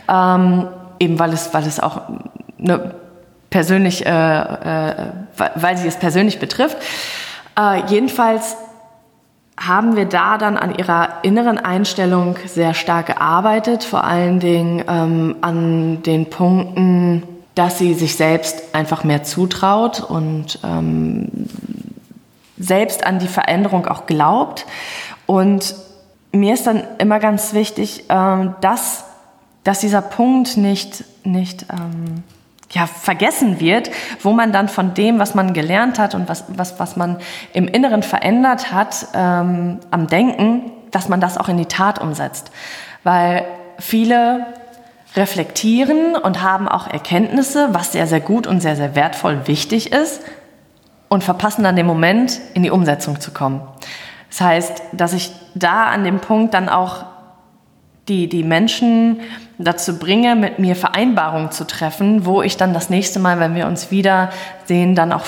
ähm, 0.09 0.67
eben 0.99 1.19
weil 1.19 1.35
es, 1.35 1.53
weil 1.53 1.67
es 1.67 1.79
auch 1.79 2.01
ne, 2.57 2.95
persönlich, 3.51 4.07
äh, 4.07 4.11
äh, 4.11 4.95
weil 5.37 5.77
sie 5.77 5.89
es 5.89 5.97
persönlich 5.97 6.39
betrifft. 6.39 6.79
Äh, 7.59 7.83
jedenfalls 7.89 8.57
haben 9.57 9.97
wir 9.97 10.07
da 10.07 10.39
dann 10.39 10.57
an 10.57 10.75
ihrer 10.75 11.23
inneren 11.23 11.59
Einstellung 11.59 12.37
sehr 12.47 12.75
stark 12.75 13.07
gearbeitet, 13.07 13.85
vor 13.85 14.05
allen 14.05 14.41
Dingen 14.41 14.85
ähm, 14.89 15.37
an 15.41 16.03
den 16.03 16.31
Punkten, 16.31 17.23
dass 17.55 17.79
sie 17.79 17.95
sich 17.95 18.17
selbst 18.17 18.75
einfach 18.75 19.05
mehr 19.05 19.25
zutraut 19.25 20.01
und 20.01 20.59
ähm, 20.65 21.29
selbst 22.59 23.05
an 23.05 23.19
die 23.19 23.29
Veränderung 23.29 23.87
auch 23.87 24.07
glaubt. 24.07 24.67
Und 25.27 25.75
mir 26.33 26.55
ist 26.55 26.67
dann 26.67 26.83
immer 26.99 27.19
ganz 27.19 27.53
wichtig, 27.53 28.05
ähm, 28.09 28.55
dass, 28.63 29.05
dass 29.65 29.81
dieser 29.81 30.03
Punkt 30.03 30.57
nicht, 30.57 31.05
nicht 31.25 31.67
ähm, 31.71 32.23
ja, 32.73 32.87
vergessen 32.87 33.61
wird, 33.61 33.91
wo 34.21 34.33
man 34.33 34.53
dann 34.53 34.69
von 34.69 34.95
dem, 34.95 35.19
was 35.19 35.35
man 35.35 35.53
gelernt 35.53 35.99
hat 35.99 36.15
und 36.15 36.29
was, 36.29 36.45
was, 36.49 36.81
was 36.81 36.97
man 36.97 37.19
im 37.53 37.69
Inneren 37.69 38.03
verändert 38.03 38.73
hat, 38.73 39.09
ähm, 39.15 39.79
am 39.91 40.07
Denken, 40.07 40.73
dass 40.91 41.09
man 41.09 41.21
das 41.21 41.39
auch 41.39 41.49
in 41.49 41.59
die 41.59 41.67
Tat 41.67 42.01
umsetzt. 42.01 42.51
Weil 43.05 43.45
viele 43.79 44.47
reflektieren 45.15 46.17
und 46.17 46.43
haben 46.43 46.69
auch 46.69 46.87
Erkenntnisse, 46.87 47.69
was 47.73 47.93
sehr, 47.93 48.07
sehr 48.07 48.21
gut 48.21 48.47
und 48.47 48.61
sehr, 48.61 48.77
sehr 48.77 48.95
wertvoll 48.95 49.47
wichtig 49.47 49.93
ist 49.93 50.23
und 51.09 51.23
verpassen 51.23 51.65
dann 51.65 51.77
den 51.77 51.87
Moment, 51.87 52.41
in 52.55 52.63
die 52.63 52.71
Umsetzung 52.71 53.21
zu 53.21 53.33
kommen. 53.33 53.61
Das 54.31 54.41
heißt, 54.41 54.83
dass 54.93 55.13
ich 55.13 55.31
da 55.55 55.85
an 55.85 56.05
dem 56.05 56.21
Punkt 56.21 56.55
dann 56.55 56.71
auch 56.71 57.05
die, 58.09 58.29
die 58.29 58.43
Menschen 58.43 59.21
dazu 59.59 59.99
bringe, 59.99 60.35
mit 60.37 60.59
mir 60.59 60.77
Vereinbarungen 60.77 61.51
zu 61.51 61.67
treffen, 61.67 62.25
wo 62.25 62.43
ich 62.43 62.57
dann 62.57 62.75
das 62.75 62.91
nächste 62.91 63.19
Mal, 63.19 63.39
wenn 63.39 63.55
wir 63.55 63.67
uns 63.67 63.91
wieder 63.91 64.31
sehen, 64.67 64.95
dann 64.95 65.13
auch 65.13 65.25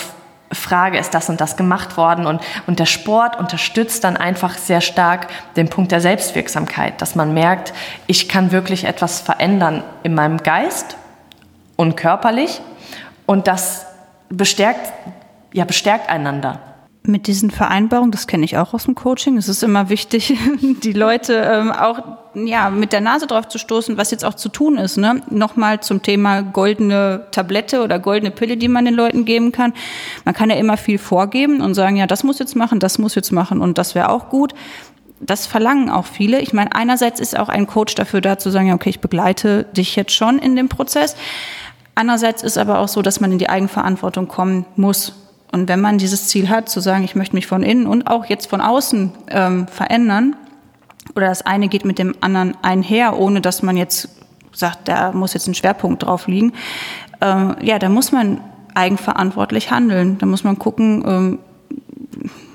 frage, 0.52 0.98
ist 0.98 1.14
das 1.14 1.28
und 1.28 1.40
das 1.40 1.56
gemacht 1.56 1.96
worden? 1.96 2.26
Und, 2.26 2.40
und 2.66 2.78
der 2.78 2.86
Sport 2.86 3.38
unterstützt 3.38 4.04
dann 4.04 4.16
einfach 4.16 4.56
sehr 4.56 4.80
stark 4.80 5.28
den 5.56 5.68
Punkt 5.68 5.92
der 5.92 6.00
Selbstwirksamkeit, 6.00 7.00
dass 7.02 7.14
man 7.14 7.34
merkt, 7.34 7.72
ich 8.06 8.28
kann 8.28 8.52
wirklich 8.52 8.84
etwas 8.84 9.20
verändern 9.20 9.82
in 10.02 10.14
meinem 10.14 10.38
Geist 10.38 10.96
und 11.76 11.96
körperlich 11.96 12.60
und 13.26 13.46
das 13.46 13.86
bestärkt, 14.28 14.92
ja, 15.52 15.64
bestärkt 15.64 16.08
einander 16.08 16.60
mit 17.06 17.26
diesen 17.26 17.50
Vereinbarungen, 17.50 18.12
das 18.12 18.26
kenne 18.26 18.44
ich 18.44 18.56
auch 18.56 18.72
aus 18.72 18.84
dem 18.84 18.94
Coaching, 18.94 19.36
es 19.36 19.48
ist 19.48 19.62
immer 19.62 19.90
wichtig, 19.90 20.34
die 20.82 20.92
Leute 20.92 21.34
ähm, 21.34 21.70
auch 21.70 22.00
ja 22.34 22.70
mit 22.70 22.92
der 22.92 23.02
Nase 23.02 23.26
drauf 23.26 23.46
zu 23.48 23.58
stoßen, 23.58 23.96
was 23.96 24.10
jetzt 24.10 24.24
auch 24.24 24.34
zu 24.34 24.48
tun 24.48 24.78
ist. 24.78 24.96
Ne? 24.96 25.22
Nochmal 25.30 25.80
zum 25.80 26.02
Thema 26.02 26.42
goldene 26.42 27.26
Tablette 27.30 27.82
oder 27.82 27.98
goldene 27.98 28.30
Pille, 28.30 28.56
die 28.56 28.68
man 28.68 28.86
den 28.86 28.94
Leuten 28.94 29.24
geben 29.24 29.52
kann. 29.52 29.74
Man 30.24 30.34
kann 30.34 30.50
ja 30.50 30.56
immer 30.56 30.76
viel 30.76 30.98
vorgeben 30.98 31.60
und 31.60 31.74
sagen, 31.74 31.96
ja, 31.96 32.06
das 32.06 32.24
muss 32.24 32.38
jetzt 32.38 32.56
machen, 32.56 32.80
das 32.80 32.98
muss 32.98 33.14
jetzt 33.14 33.30
machen 33.30 33.60
und 33.60 33.76
das 33.78 33.94
wäre 33.94 34.08
auch 34.08 34.30
gut. 34.30 34.54
Das 35.20 35.46
verlangen 35.46 35.90
auch 35.90 36.06
viele. 36.06 36.40
Ich 36.40 36.52
meine, 36.52 36.74
einerseits 36.74 37.20
ist 37.20 37.38
auch 37.38 37.48
ein 37.48 37.66
Coach 37.66 37.94
dafür 37.94 38.20
da 38.20 38.38
zu 38.38 38.50
sagen, 38.50 38.68
ja, 38.68 38.74
okay, 38.74 38.90
ich 38.90 39.00
begleite 39.00 39.64
dich 39.64 39.94
jetzt 39.94 40.12
schon 40.12 40.38
in 40.38 40.56
dem 40.56 40.68
Prozess. 40.68 41.16
Andererseits 41.94 42.42
ist 42.42 42.58
aber 42.58 42.80
auch 42.80 42.88
so, 42.88 43.02
dass 43.02 43.20
man 43.20 43.30
in 43.30 43.38
die 43.38 43.48
Eigenverantwortung 43.48 44.26
kommen 44.26 44.64
muss 44.74 45.23
und 45.54 45.68
wenn 45.68 45.80
man 45.80 45.98
dieses 45.98 46.26
Ziel 46.26 46.48
hat, 46.48 46.68
zu 46.68 46.80
sagen, 46.80 47.04
ich 47.04 47.14
möchte 47.14 47.36
mich 47.36 47.46
von 47.46 47.62
innen 47.62 47.86
und 47.86 48.08
auch 48.08 48.24
jetzt 48.26 48.50
von 48.50 48.60
außen 48.60 49.12
ähm, 49.28 49.68
verändern, 49.68 50.34
oder 51.14 51.28
das 51.28 51.42
eine 51.42 51.68
geht 51.68 51.84
mit 51.84 52.00
dem 52.00 52.16
anderen 52.20 52.56
einher, 52.62 53.16
ohne 53.16 53.40
dass 53.40 53.62
man 53.62 53.76
jetzt 53.76 54.08
sagt, 54.52 54.88
da 54.88 55.12
muss 55.12 55.32
jetzt 55.32 55.46
ein 55.46 55.54
Schwerpunkt 55.54 56.02
drauf 56.02 56.26
liegen. 56.26 56.54
Ähm, 57.20 57.54
ja, 57.62 57.78
da 57.78 57.88
muss 57.88 58.10
man 58.10 58.40
eigenverantwortlich 58.74 59.70
handeln. 59.70 60.18
Da 60.18 60.26
muss 60.26 60.42
man 60.42 60.58
gucken, 60.58 61.04
ähm, 61.06 61.38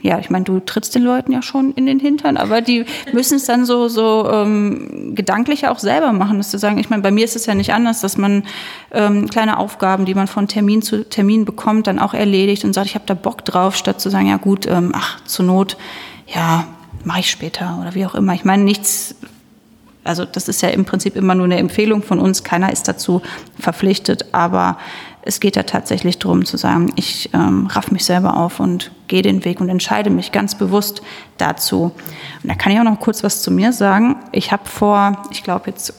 ja, 0.01 0.19
ich 0.19 0.29
meine, 0.29 0.45
du 0.45 0.59
trittst 0.59 0.95
den 0.95 1.03
Leuten 1.03 1.31
ja 1.31 1.41
schon 1.41 1.73
in 1.73 1.85
den 1.85 1.99
Hintern, 1.99 2.38
aber 2.38 2.62
die 2.62 2.85
müssen 3.12 3.35
es 3.35 3.45
dann 3.45 3.65
so, 3.65 3.88
so 3.88 4.29
ähm, 4.31 5.13
gedanklich 5.15 5.67
auch 5.67 5.79
selber 5.79 6.13
machen, 6.13 6.38
dass 6.38 6.51
zu 6.51 6.57
sagen, 6.57 6.77
ich 6.77 6.89
meine, 6.89 7.01
bei 7.01 7.12
mir 7.12 7.25
ist 7.25 7.35
es 7.35 7.45
ja 7.45 7.55
nicht 7.55 7.73
anders, 7.73 8.01
dass 8.01 8.17
man 8.17 8.43
ähm, 8.91 9.29
kleine 9.29 9.57
Aufgaben, 9.57 10.05
die 10.05 10.13
man 10.13 10.27
von 10.27 10.47
Termin 10.47 10.81
zu 10.81 11.07
Termin 11.07 11.45
bekommt, 11.45 11.88
dann 11.88 11.99
auch 11.99 12.13
erledigt 12.13 12.63
und 12.63 12.73
sagt, 12.73 12.88
ich 12.88 12.95
habe 12.95 13.05
da 13.05 13.13
Bock 13.13 13.43
drauf, 13.45 13.75
statt 13.75 13.99
zu 13.99 14.09
sagen, 14.09 14.27
ja 14.27 14.38
gut, 14.38 14.67
ähm, 14.67 14.91
ach, 14.95 15.23
zur 15.25 15.45
Not, 15.45 15.77
ja, 16.27 16.67
mache 17.03 17.21
ich 17.21 17.29
später 17.29 17.77
oder 17.81 17.95
wie 17.95 18.05
auch 18.05 18.15
immer. 18.15 18.33
Ich 18.33 18.45
meine, 18.45 18.63
nichts 18.63 19.15
also 20.05 20.25
das 20.25 20.47
ist 20.47 20.62
ja 20.62 20.69
im 20.69 20.85
Prinzip 20.85 21.15
immer 21.15 21.35
nur 21.35 21.45
eine 21.45 21.57
Empfehlung 21.57 22.01
von 22.01 22.19
uns. 22.19 22.43
Keiner 22.43 22.71
ist 22.71 22.88
dazu 22.88 23.21
verpflichtet, 23.59 24.25
aber 24.31 24.77
es 25.29 25.39
geht 25.39 25.55
ja 25.55 25.61
tatsächlich 25.61 26.17
darum 26.17 26.43
zu 26.43 26.57
sagen, 26.57 26.91
ich 26.95 27.29
ähm, 27.33 27.67
raff 27.67 27.91
mich 27.91 28.03
selber 28.03 28.35
auf 28.35 28.59
und 28.59 28.91
gehe 29.07 29.21
den 29.21 29.45
Weg 29.45 29.61
und 29.61 29.69
entscheide 29.69 30.09
mich 30.09 30.31
ganz 30.31 30.55
bewusst 30.55 31.03
dazu. 31.37 31.91
Und 32.41 32.49
da 32.49 32.55
kann 32.55 32.71
ich 32.71 32.79
auch 32.79 32.83
noch 32.83 32.99
kurz 32.99 33.23
was 33.23 33.43
zu 33.43 33.51
mir 33.51 33.71
sagen. 33.71 34.15
Ich 34.31 34.51
habe 34.51 34.67
vor, 34.67 35.21
ich 35.29 35.43
glaube 35.43 35.69
jetzt 35.69 35.93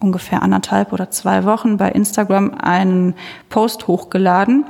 ungefähr 0.00 0.42
anderthalb 0.42 0.92
oder 0.92 1.12
zwei 1.12 1.44
Wochen 1.44 1.76
bei 1.76 1.92
Instagram 1.92 2.54
einen 2.54 3.14
Post 3.50 3.86
hochgeladen. 3.86 4.64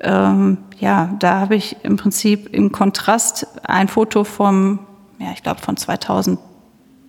Ähm, 0.00 0.56
ja, 0.78 1.14
da 1.18 1.40
habe 1.40 1.54
ich 1.54 1.76
im 1.82 1.98
Prinzip 1.98 2.48
im 2.54 2.72
Kontrast 2.72 3.46
ein 3.62 3.88
Foto 3.88 4.24
vom, 4.24 4.78
ja, 5.18 5.32
ich 5.34 5.42
glaube 5.42 5.60
von 5.60 5.76
2000 5.76 6.38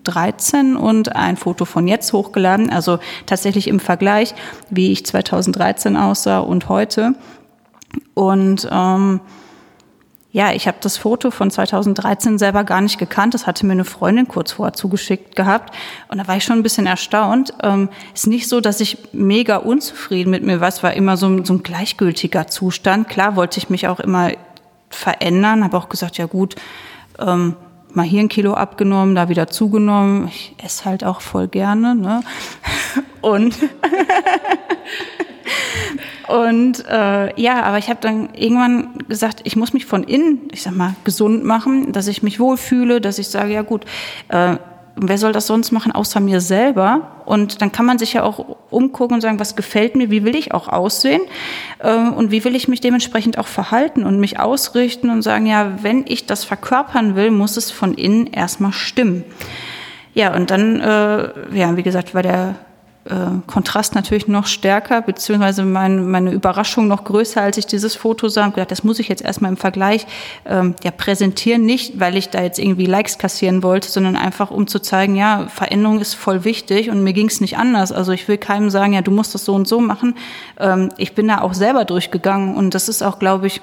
2013 0.10 0.76
und 0.76 1.16
ein 1.16 1.38
Foto 1.38 1.66
von 1.66 1.88
jetzt 1.88 2.14
hochgeladen. 2.14 2.70
Also 2.70 3.00
tatsächlich 3.26 3.68
im 3.68 3.80
Vergleich, 3.80 4.34
wie 4.70 4.92
ich 4.92 5.06
2013 5.06 5.96
aussah 5.98 6.40
und 6.40 6.70
heute. 6.70 7.14
Und 8.14 8.68
ähm, 8.72 9.22
ja, 10.32 10.52
ich 10.52 10.68
habe 10.68 10.78
das 10.80 10.98
Foto 10.98 11.32
von 11.32 11.50
2013 11.50 12.38
selber 12.38 12.64
gar 12.64 12.82
nicht 12.82 13.00
gekannt. 13.00 13.34
Das 13.34 13.48
hatte 13.48 13.66
mir 13.66 13.72
eine 13.72 13.86
Freundin 13.86 14.28
kurz 14.28 14.52
vorher 14.52 14.74
zugeschickt 14.74 15.36
gehabt. 15.36 15.76
Und 16.08 16.20
da 16.20 16.28
war 16.28 16.38
ich 16.38 16.44
schon 16.44 16.58
ein 16.58 16.64
bisschen 16.64 16.86
erstaunt. 16.86 17.54
Ähm, 17.64 17.90
ist 18.14 18.28
nicht 18.28 18.48
so, 18.48 18.62
dass 18.62 18.80
ich 18.80 18.98
mega 19.12 19.58
unzufrieden 19.58 20.30
mit 20.30 20.44
mir 20.44 20.62
war. 20.62 20.68
Es 20.68 20.84
war 20.84 20.94
immer 20.94 21.18
so, 21.18 21.44
so 21.44 21.54
ein 21.54 21.64
gleichgültiger 21.64 22.48
Zustand. 22.48 23.08
Klar 23.08 23.36
wollte 23.36 23.58
ich 23.58 23.72
mich 23.72 23.88
auch 23.88 24.00
immer 24.00 24.32
verändern. 24.90 25.64
Habe 25.64 25.78
auch 25.78 25.90
gesagt, 25.90 26.20
ja 26.20 26.28
gut, 26.28 26.56
ähm, 27.18 27.56
mal 27.94 28.06
hier 28.06 28.22
ein 28.22 28.30
Kilo 28.30 28.54
abgenommen, 28.54 29.16
da 29.16 29.30
wieder 29.30 29.48
zugenommen. 29.48 30.28
Ich 30.28 30.56
esse 30.64 30.86
halt 30.86 31.04
auch 31.04 31.22
voll 31.22 31.48
gerne. 31.48 31.96
Ne? 31.96 32.22
Und, 33.22 33.58
und 36.30 36.86
äh, 36.88 37.42
ja, 37.42 37.64
aber 37.64 37.80
ich 37.80 37.90
habe 37.90 38.00
dann 38.02 38.34
irgendwann 38.34 38.98
gesagt, 39.10 39.42
ich 39.44 39.58
muss 39.58 39.74
mich 39.74 39.86
von 39.86 40.04
innen, 40.04 40.48
ich 40.54 40.62
sag 40.62 40.74
mal, 40.74 40.96
gesund 41.04 41.44
machen, 41.44 41.92
dass 41.92 42.08
ich 42.08 42.24
mich 42.24 42.40
wohlfühle, 42.40 43.02
dass 43.02 43.20
ich 43.20 43.28
sage, 43.28 43.52
ja 43.52 43.62
gut, 43.62 43.84
äh, 44.30 44.56
wer 45.02 45.18
soll 45.18 45.32
das 45.32 45.48
sonst 45.48 45.72
machen 45.72 45.92
außer 45.92 46.20
mir 46.20 46.42
selber? 46.42 47.24
Und 47.26 47.62
dann 47.62 47.72
kann 47.72 47.86
man 47.86 48.00
sich 48.00 48.14
ja 48.14 48.24
auch 48.24 48.58
umgucken 48.70 49.16
und 49.16 49.22
sagen, 49.22 49.40
was 49.40 49.56
gefällt 49.56 49.96
mir, 49.96 50.10
wie 50.12 50.24
will 50.24 50.36
ich 50.36 50.54
auch 50.54 50.68
aussehen 50.68 51.22
äh, 51.80 52.10
und 52.10 52.32
wie 52.32 52.44
will 52.44 52.56
ich 52.56 52.68
mich 52.68 52.82
dementsprechend 52.82 53.38
auch 53.38 53.48
verhalten 53.48 54.04
und 54.06 54.20
mich 54.20 54.40
ausrichten 54.40 55.10
und 55.10 55.22
sagen, 55.22 55.46
ja, 55.46 55.84
wenn 55.84 56.06
ich 56.08 56.26
das 56.26 56.44
verkörpern 56.44 57.16
will, 57.16 57.32
muss 57.32 57.58
es 57.58 57.72
von 57.72 57.94
innen 57.94 58.28
erstmal 58.28 58.74
stimmen. 58.74 59.24
Ja, 60.14 60.36
und 60.36 60.52
dann, 60.52 60.82
äh, 60.82 61.30
ja, 61.54 61.78
wie 61.78 61.84
gesagt, 61.84 62.14
war 62.14 62.24
der 62.24 62.56
äh, 63.10 63.42
Kontrast 63.48 63.96
natürlich 63.96 64.28
noch 64.28 64.46
stärker, 64.46 65.02
beziehungsweise 65.02 65.64
mein, 65.64 66.10
meine 66.10 66.32
Überraschung 66.32 66.88
noch 66.88 67.04
größer, 67.04 67.42
als 67.42 67.58
ich 67.58 67.66
dieses 67.66 67.96
Foto 67.96 68.30
sah 68.30 68.46
und 68.46 68.54
gedacht, 68.54 68.72
das 68.72 68.84
muss 68.84 69.00
ich 69.00 69.08
jetzt 69.08 69.24
erstmal 69.24 69.52
im 69.52 69.58
Vergleich 69.58 70.06
ähm, 70.46 70.76
ja, 70.84 70.92
präsentieren, 70.92 71.66
nicht 71.66 72.00
weil 72.00 72.18
ich 72.18 72.30
da 72.30 72.42
jetzt 72.42 72.60
irgendwie 72.60 72.86
Likes 72.86 73.18
kassieren 73.18 73.64
wollte, 73.64 73.90
sondern 73.90 74.16
einfach 74.16 74.52
um 74.52 74.68
zu 74.68 74.80
zeigen, 74.80 75.16
ja, 75.16 75.48
Veränderung 75.48 76.00
ist 76.00 76.14
voll 76.14 76.44
wichtig 76.44 76.90
und 76.90 77.04
mir 77.04 77.14
ging 77.14 77.28
es 77.28 77.42
nicht 77.42 77.58
anders. 77.58 77.92
Also 77.92 78.12
ich 78.12 78.28
will 78.28 78.38
keinem 78.38 78.70
sagen, 78.70 78.94
ja, 78.94 79.02
du 79.02 79.12
musst 79.12 79.34
das 79.34 79.46
so 79.46 79.54
und 79.56 79.68
so 79.68 79.80
machen. 79.80 80.16
Ähm, 80.60 80.90
ich 80.98 81.16
bin 81.16 81.28
da 81.28 81.42
auch 81.42 81.54
selber 81.54 81.86
durchgegangen 81.86 82.56
und 82.56 82.74
das 82.76 82.90
ist 82.90 83.02
auch, 83.02 83.20
glaube 83.20 83.48
ich, 83.48 83.62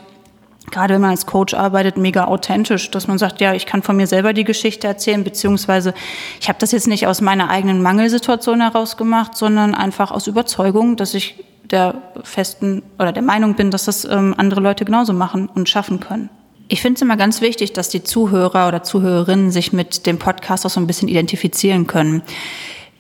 gerade 0.71 0.95
wenn 0.95 1.01
man 1.01 1.11
als 1.11 1.27
Coach 1.27 1.55
arbeitet, 1.55 1.97
mega 1.97 2.27
authentisch, 2.27 2.91
dass 2.91 3.07
man 3.07 3.19
sagt, 3.19 3.41
ja, 3.41 3.55
ich 3.55 3.67
kann 3.67 3.83
von 3.83 3.97
mir 3.97 4.07
selber 4.07 4.33
die 4.33 4.45
Geschichte 4.45 4.87
erzählen, 4.87 5.25
beziehungsweise 5.25 5.95
ich 6.41 6.49
habe 6.49 6.59
das 6.59 6.73
jetzt 6.73 6.89
nicht 6.89 7.07
aus 7.07 7.21
meiner 7.21 7.51
eigenen 7.51 7.83
Mangelsituation 7.83 8.61
heraus 8.61 8.97
gemacht, 8.97 9.37
sondern 9.37 9.75
einfach 9.75 10.11
aus 10.11 10.27
Überzeugung, 10.27 10.97
dass 10.97 11.15
ich 11.15 11.45
der 11.71 11.95
festen 12.23 12.83
oder 12.99 13.13
der 13.13 13.23
Meinung 13.23 13.55
bin, 13.55 13.71
dass 13.71 13.87
das 13.87 14.05
ähm, 14.05 14.35
andere 14.37 14.61
Leute 14.61 14.85
genauso 14.85 15.13
machen 15.13 15.49
und 15.49 15.69
schaffen 15.69 16.01
können. 16.01 16.31
Ich 16.69 16.83
finde 16.83 16.97
es 16.97 17.03
immer 17.03 17.17
ganz 17.17 17.41
wichtig, 17.41 17.73
dass 17.73 17.89
die 17.89 18.03
Zuhörer 18.03 18.69
oder 18.69 18.83
Zuhörerinnen 18.83 19.51
sich 19.51 19.73
mit 19.73 20.07
dem 20.07 20.19
Podcast 20.19 20.67
auch 20.67 20.71
so 20.71 20.81
ein 20.81 20.87
bisschen 20.87 21.09
identifizieren 21.09 21.87
können. 21.87 22.23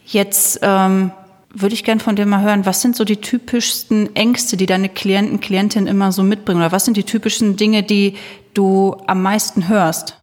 Jetzt 0.04 0.60
ähm, 0.62 1.10
würde 1.58 1.74
ich 1.74 1.84
gern 1.84 2.00
von 2.00 2.16
dir 2.16 2.26
mal 2.26 2.42
hören, 2.42 2.66
was 2.66 2.82
sind 2.82 2.96
so 2.96 3.04
die 3.04 3.16
typischsten 3.16 4.14
Ängste, 4.14 4.56
die 4.56 4.66
deine 4.66 4.88
Klienten, 4.88 5.40
Klientinnen 5.40 5.86
immer 5.86 6.12
so 6.12 6.22
mitbringen? 6.22 6.60
Oder 6.60 6.72
was 6.72 6.84
sind 6.84 6.96
die 6.96 7.04
typischen 7.04 7.56
Dinge, 7.56 7.82
die 7.82 8.16
du 8.52 8.96
am 9.06 9.22
meisten 9.22 9.68
hörst? 9.68 10.18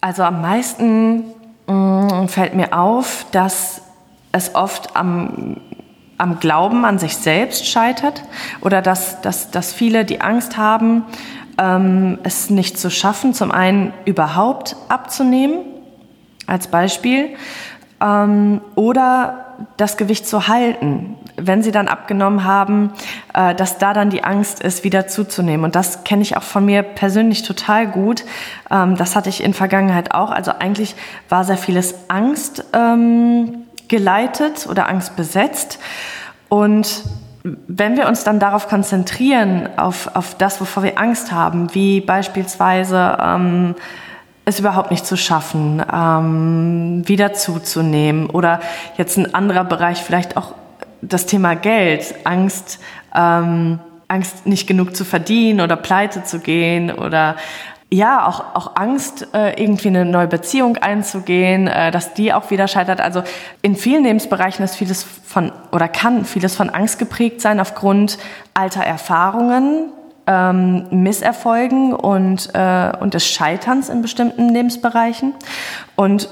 Also 0.00 0.22
am 0.22 0.40
meisten 0.40 1.24
mh, 1.66 2.22
mm, 2.22 2.28
fällt 2.28 2.54
mir 2.54 2.72
auf, 2.78 3.26
dass 3.30 3.82
es 4.32 4.54
oft 4.54 4.96
am, 4.96 5.58
am 6.16 6.40
Glauben 6.40 6.84
an 6.86 6.98
sich 6.98 7.16
selbst 7.16 7.66
scheitert 7.66 8.22
oder 8.62 8.80
dass, 8.80 9.20
dass, 9.20 9.50
dass 9.50 9.74
viele 9.74 10.06
die 10.06 10.22
Angst 10.22 10.56
haben, 10.56 11.04
ähm, 11.58 12.18
es 12.22 12.48
nicht 12.48 12.78
zu 12.78 12.90
schaffen, 12.90 13.34
zum 13.34 13.50
einen 13.50 13.92
überhaupt 14.06 14.76
abzunehmen, 14.88 15.58
als 16.46 16.68
Beispiel, 16.68 17.36
ähm, 18.00 18.62
oder 18.76 19.49
das 19.76 19.96
Gewicht 19.96 20.26
zu 20.26 20.48
halten, 20.48 21.16
wenn 21.36 21.62
sie 21.62 21.72
dann 21.72 21.88
abgenommen 21.88 22.44
haben, 22.44 22.92
äh, 23.34 23.54
dass 23.54 23.78
da 23.78 23.92
dann 23.92 24.10
die 24.10 24.24
Angst 24.24 24.62
ist, 24.62 24.84
wieder 24.84 25.06
zuzunehmen. 25.06 25.64
Und 25.64 25.74
das 25.74 26.04
kenne 26.04 26.22
ich 26.22 26.36
auch 26.36 26.42
von 26.42 26.64
mir 26.64 26.82
persönlich 26.82 27.42
total 27.42 27.86
gut. 27.86 28.24
Ähm, 28.70 28.96
das 28.96 29.16
hatte 29.16 29.28
ich 29.28 29.42
in 29.42 29.54
Vergangenheit 29.54 30.14
auch. 30.14 30.30
Also 30.30 30.52
eigentlich 30.52 30.94
war 31.28 31.44
sehr 31.44 31.56
vieles 31.56 31.94
Angst 32.08 32.64
ähm, 32.72 33.66
geleitet 33.88 34.66
oder 34.68 34.88
Angst 34.88 35.16
besetzt. 35.16 35.78
Und 36.48 37.04
wenn 37.42 37.96
wir 37.96 38.06
uns 38.06 38.24
dann 38.24 38.38
darauf 38.38 38.68
konzentrieren, 38.68 39.68
auf, 39.76 40.14
auf 40.14 40.36
das, 40.36 40.60
wovor 40.60 40.82
wir 40.82 40.98
Angst 40.98 41.32
haben, 41.32 41.74
wie 41.74 42.00
beispielsweise 42.00 43.16
ähm, 43.20 43.74
es 44.44 44.58
überhaupt 44.58 44.90
nicht 44.90 45.06
zu 45.06 45.16
schaffen, 45.16 45.82
ähm, 45.92 47.02
wieder 47.06 47.32
zuzunehmen 47.32 48.30
oder 48.30 48.60
jetzt 48.96 49.16
ein 49.16 49.34
anderer 49.34 49.64
Bereich, 49.64 49.98
vielleicht 49.98 50.36
auch 50.36 50.54
das 51.02 51.26
Thema 51.26 51.54
Geld, 51.54 52.14
Angst, 52.24 52.78
ähm, 53.14 53.78
Angst 54.08 54.46
nicht 54.46 54.66
genug 54.66 54.96
zu 54.96 55.04
verdienen 55.04 55.60
oder 55.60 55.76
pleite 55.76 56.24
zu 56.24 56.40
gehen 56.40 56.90
oder 56.90 57.36
ja, 57.92 58.26
auch, 58.26 58.54
auch 58.54 58.76
Angst, 58.76 59.28
äh, 59.34 59.60
irgendwie 59.60 59.88
eine 59.88 60.04
neue 60.04 60.28
Beziehung 60.28 60.76
einzugehen, 60.76 61.66
äh, 61.66 61.90
dass 61.90 62.14
die 62.14 62.32
auch 62.32 62.50
wieder 62.50 62.68
scheitert. 62.68 63.00
Also 63.00 63.24
in 63.62 63.74
vielen 63.74 64.04
Lebensbereichen 64.04 64.64
ist 64.64 64.76
vieles 64.76 65.02
von 65.02 65.50
oder 65.72 65.88
kann 65.88 66.24
vieles 66.24 66.54
von 66.54 66.70
Angst 66.70 67.00
geprägt 67.00 67.40
sein 67.40 67.58
aufgrund 67.58 68.18
alter 68.54 68.82
Erfahrungen, 68.82 69.90
ähm, 70.30 70.86
Misserfolgen 70.90 71.92
und, 71.92 72.50
äh, 72.54 72.92
und 73.00 73.14
des 73.14 73.26
Scheiterns 73.26 73.88
in 73.88 74.00
bestimmten 74.00 74.48
Lebensbereichen. 74.48 75.34
Und 75.96 76.28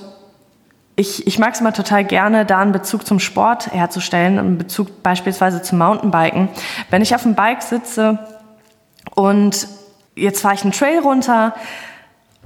ich, 0.94 1.26
ich 1.26 1.38
mag 1.40 1.54
es 1.54 1.60
immer 1.60 1.72
total 1.72 2.04
gerne, 2.04 2.46
da 2.46 2.60
einen 2.60 2.70
Bezug 2.70 3.04
zum 3.06 3.18
Sport 3.18 3.72
herzustellen, 3.72 4.38
einen 4.38 4.58
Bezug 4.58 5.02
beispielsweise 5.02 5.62
zum 5.62 5.78
Mountainbiken. 5.78 6.48
Wenn 6.90 7.02
ich 7.02 7.12
auf 7.14 7.24
dem 7.24 7.34
Bike 7.34 7.62
sitze 7.62 8.20
und 9.16 9.66
jetzt 10.14 10.42
fahre 10.42 10.54
ich 10.54 10.62
einen 10.62 10.72
Trail 10.72 11.00
runter 11.00 11.54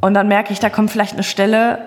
und 0.01 0.15
dann 0.15 0.29
merke 0.29 0.55
ich, 0.55 0.59
da 0.59 0.71
kommt 0.71 0.91
vielleicht 0.91 1.13
eine 1.13 1.23
Stelle, 1.23 1.87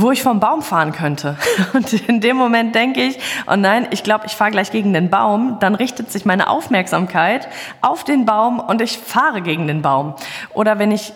wo 0.00 0.12
ich 0.12 0.22
vom 0.22 0.40
Baum 0.40 0.62
fahren 0.62 0.92
könnte. 0.92 1.36
Und 1.72 1.92
in 2.08 2.20
dem 2.20 2.36
Moment 2.36 2.74
denke 2.74 3.02
ich, 3.02 3.18
oh 3.46 3.56
nein, 3.56 3.88
ich 3.90 4.02
glaube, 4.02 4.26
ich 4.26 4.32
fahre 4.32 4.50
gleich 4.50 4.70
gegen 4.70 4.92
den 4.92 5.10
Baum. 5.10 5.56
Dann 5.60 5.74
richtet 5.74 6.10
sich 6.12 6.24
meine 6.24 6.48
Aufmerksamkeit 6.48 7.48
auf 7.80 8.04
den 8.04 8.24
Baum 8.24 8.60
und 8.60 8.80
ich 8.80 8.98
fahre 8.98 9.42
gegen 9.42 9.66
den 9.66 9.82
Baum. 9.82 10.14
Oder 10.54 10.78
wenn 10.78 10.90
ich 10.90 11.12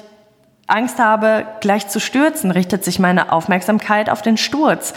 Angst 0.67 0.99
habe, 0.99 1.47
gleich 1.61 1.89
zu 1.89 2.01
stürzen, 2.01 2.51
richtet 2.51 2.85
sich 2.85 2.99
meine 2.99 3.33
Aufmerksamkeit 3.33 4.11
auf 4.11 4.23
den 4.23 4.37
Sturz. 4.37 4.95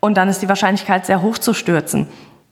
Und 0.00 0.16
dann 0.16 0.28
ist 0.28 0.42
die 0.42 0.48
Wahrscheinlichkeit 0.48 1.06
sehr 1.06 1.22
hoch 1.22 1.38
zu 1.38 1.54
stürzen. 1.54 2.08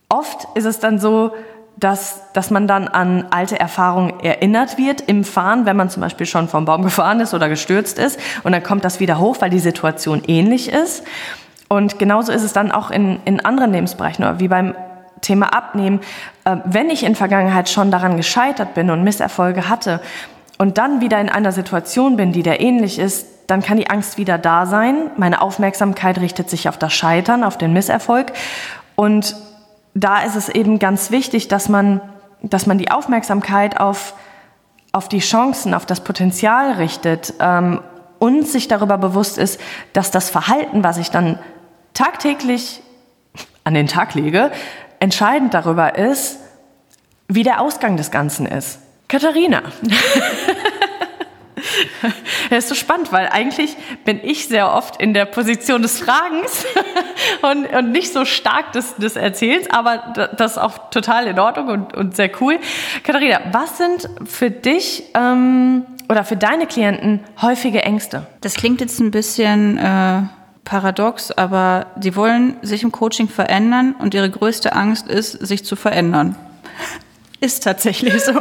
Oft 0.09 0.47
ist 0.55 0.65
es 0.65 0.81
dann 0.81 0.99
so, 0.99 1.33
dass, 1.77 2.23
dass 2.33 2.51
man 2.51 2.69
dann 2.69 2.89
an 2.89 3.27
alte 3.31 3.59
Erfahrungen 3.59 4.21
erinnert 4.21 4.79
wird 4.79 5.01
im 5.03 5.25
Fahren, 5.25 5.67
wenn 5.67 5.77
man 5.77 5.91
zum 5.91 6.01
Beispiel 6.01 6.27
schon 6.27 6.49
vom 6.49 6.65
Baum 6.65 6.83
gefahren 6.83 7.21
ist 7.21 7.35
oder 7.35 7.49
gestürzt 7.49 7.99
ist. 7.99 8.19
Und 8.43 8.53
dann 8.53 8.63
kommt 8.63 8.85
das 8.85 9.01
wieder 9.01 9.19
hoch, 9.19 9.37
weil 9.41 9.51
die 9.51 9.59
Situation 9.59 10.23
ähnlich 10.27 10.71
ist. 10.71 11.03
Und 11.69 11.99
genauso 11.99 12.33
ist 12.33 12.43
es 12.43 12.53
dann 12.53 12.71
auch 12.71 12.91
in, 12.91 13.19
in 13.25 13.45
anderen 13.45 13.73
Lebensbereichen, 13.73 14.39
wie 14.39 14.49
beim 14.49 14.75
Thema 15.21 15.55
Abnehmen. 15.55 16.01
Äh, 16.45 16.57
wenn 16.65 16.91
ich 16.91 17.05
in 17.05 17.15
Vergangenheit 17.15 17.69
schon 17.69 17.91
daran 17.91 18.17
gescheitert 18.17 18.75
bin 18.75 18.91
und 18.91 19.03
Misserfolge 19.03 19.69
hatte 19.69 20.01
und 20.59 20.79
dann 20.79 21.01
wieder 21.01 21.21
in 21.21 21.29
einer 21.29 21.53
Situation 21.53 22.17
bin, 22.17 22.33
die 22.33 22.43
der 22.43 22.61
ähnlich 22.61 22.99
ist, 22.99 23.27
dann 23.47 23.63
kann 23.63 23.77
die 23.77 23.91
Angst 23.91 24.17
wieder 24.17 24.39
da 24.39 24.67
sein. 24.67 25.11
Meine 25.17 25.43
Aufmerksamkeit 25.43 26.19
richtet 26.19 26.49
sich 26.49 26.69
auf 26.69 26.79
das 26.79 26.93
Scheitern, 26.93 27.45
auf 27.45 27.59
den 27.59 27.73
Misserfolg. 27.73 28.33
Und 28.95 29.37
da 29.95 30.23
ist 30.23 30.35
es 30.35 30.49
eben 30.49 30.79
ganz 30.79 31.11
wichtig, 31.11 31.49
dass 31.49 31.69
man, 31.69 32.01
dass 32.43 32.67
man 32.67 32.79
die 32.79 32.91
Aufmerksamkeit 32.91 33.81
auf, 33.81 34.15
auf 34.93 35.09
die 35.09 35.21
Chancen, 35.21 35.73
auf 35.73 35.87
das 35.87 36.03
Potenzial 36.03 36.73
richtet 36.73 37.35
ähm, 37.41 37.81
und 38.19 38.47
sich 38.47 38.69
darüber 38.69 38.99
bewusst 38.99 39.39
ist, 39.39 39.61
dass 39.93 40.11
das 40.11 40.31
Verhalten, 40.31 40.83
was 40.85 40.99
ich 40.99 41.11
dann 41.11 41.39
tagtäglich 41.95 42.83
an 43.63 43.75
den 43.75 43.87
Tag 43.87 44.15
lege, 44.15 44.51
entscheidend 44.99 45.55
darüber 45.55 45.97
ist, 45.97 46.39
wie 47.29 47.43
der 47.43 47.61
Ausgang 47.61 47.97
des 47.97 48.11
Ganzen 48.11 48.47
ist. 48.47 48.79
Katharina. 49.09 49.63
Das 52.51 52.65
ist 52.65 52.69
so 52.69 52.75
spannend, 52.75 53.13
weil 53.13 53.29
eigentlich 53.29 53.77
bin 54.05 54.21
ich 54.23 54.49
sehr 54.49 54.73
oft 54.73 55.01
in 55.01 55.15
der 55.15 55.25
Position 55.25 55.83
des 55.83 56.01
Fragens 56.01 56.67
und, 57.43 57.67
und 57.73 57.93
nicht 57.93 58.13
so 58.13 58.25
stark 58.25 58.73
des, 58.73 58.97
des 58.97 59.17
Erzählens, 59.17 59.69
aber 59.71 60.29
das 60.37 60.53
ist 60.53 60.59
auch 60.59 60.91
total 60.91 61.27
in 61.27 61.39
Ordnung 61.39 61.69
und, 61.69 61.95
und 61.95 62.17
sehr 62.17 62.31
cool. 62.41 62.59
Katharina, 63.03 63.41
was 63.53 63.79
sind 63.79 64.09
für 64.25 64.51
dich 64.51 65.05
ähm, 65.15 65.87
oder 66.09 66.25
für 66.25 66.37
deine 66.37 66.67
Klienten 66.67 67.21
häufige 67.41 67.83
Ängste? 67.83 68.27
Das 68.41 68.55
klingt 68.55 68.81
jetzt 68.81 69.01
ein 69.01 69.11
bisschen 69.11 69.79
äh, 69.79 70.23
paradox, 70.65 71.31
aber 71.31 71.87
sie 72.01 72.17
wollen 72.17 72.57
sich 72.63 72.83
im 72.83 72.93
Coaching 72.93 73.29
verändern 73.29 73.95
und 73.99 74.15
ihre 74.15 74.31
größte 74.31 74.75
Angst 74.75 75.09
ist, 75.09 75.33
sich 75.33 75.65
zu 75.65 75.77
verändern. 75.77 76.37
Ist 77.45 77.63
tatsächlich 77.63 78.25
so. 78.25 78.33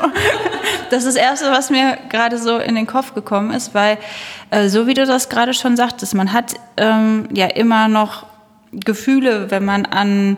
Das 0.90 1.06
ist 1.06 1.16
das 1.18 1.24
Erste, 1.24 1.50
was 1.50 1.72
mir 1.72 1.98
gerade 2.10 2.38
so 2.38 2.58
in 2.58 2.76
den 2.76 2.86
Kopf 2.86 3.16
gekommen 3.16 3.52
ist, 3.52 3.74
weil 3.74 3.98
äh, 4.52 4.70
so 4.70 4.86
wie 4.86 4.94
du 4.94 5.08
das 5.08 5.28
gerade 5.28 5.56
schon 5.56 5.76
sagtest, 5.76 6.14
man 6.14 6.34
hat 6.34 6.54
ähm, 6.78 7.28
ja 7.34 7.48
immer 7.48 7.88
noch 7.88 8.28
Gefühle, 8.72 9.50
wenn 9.50 9.66
man 9.66 9.88
an 9.88 10.38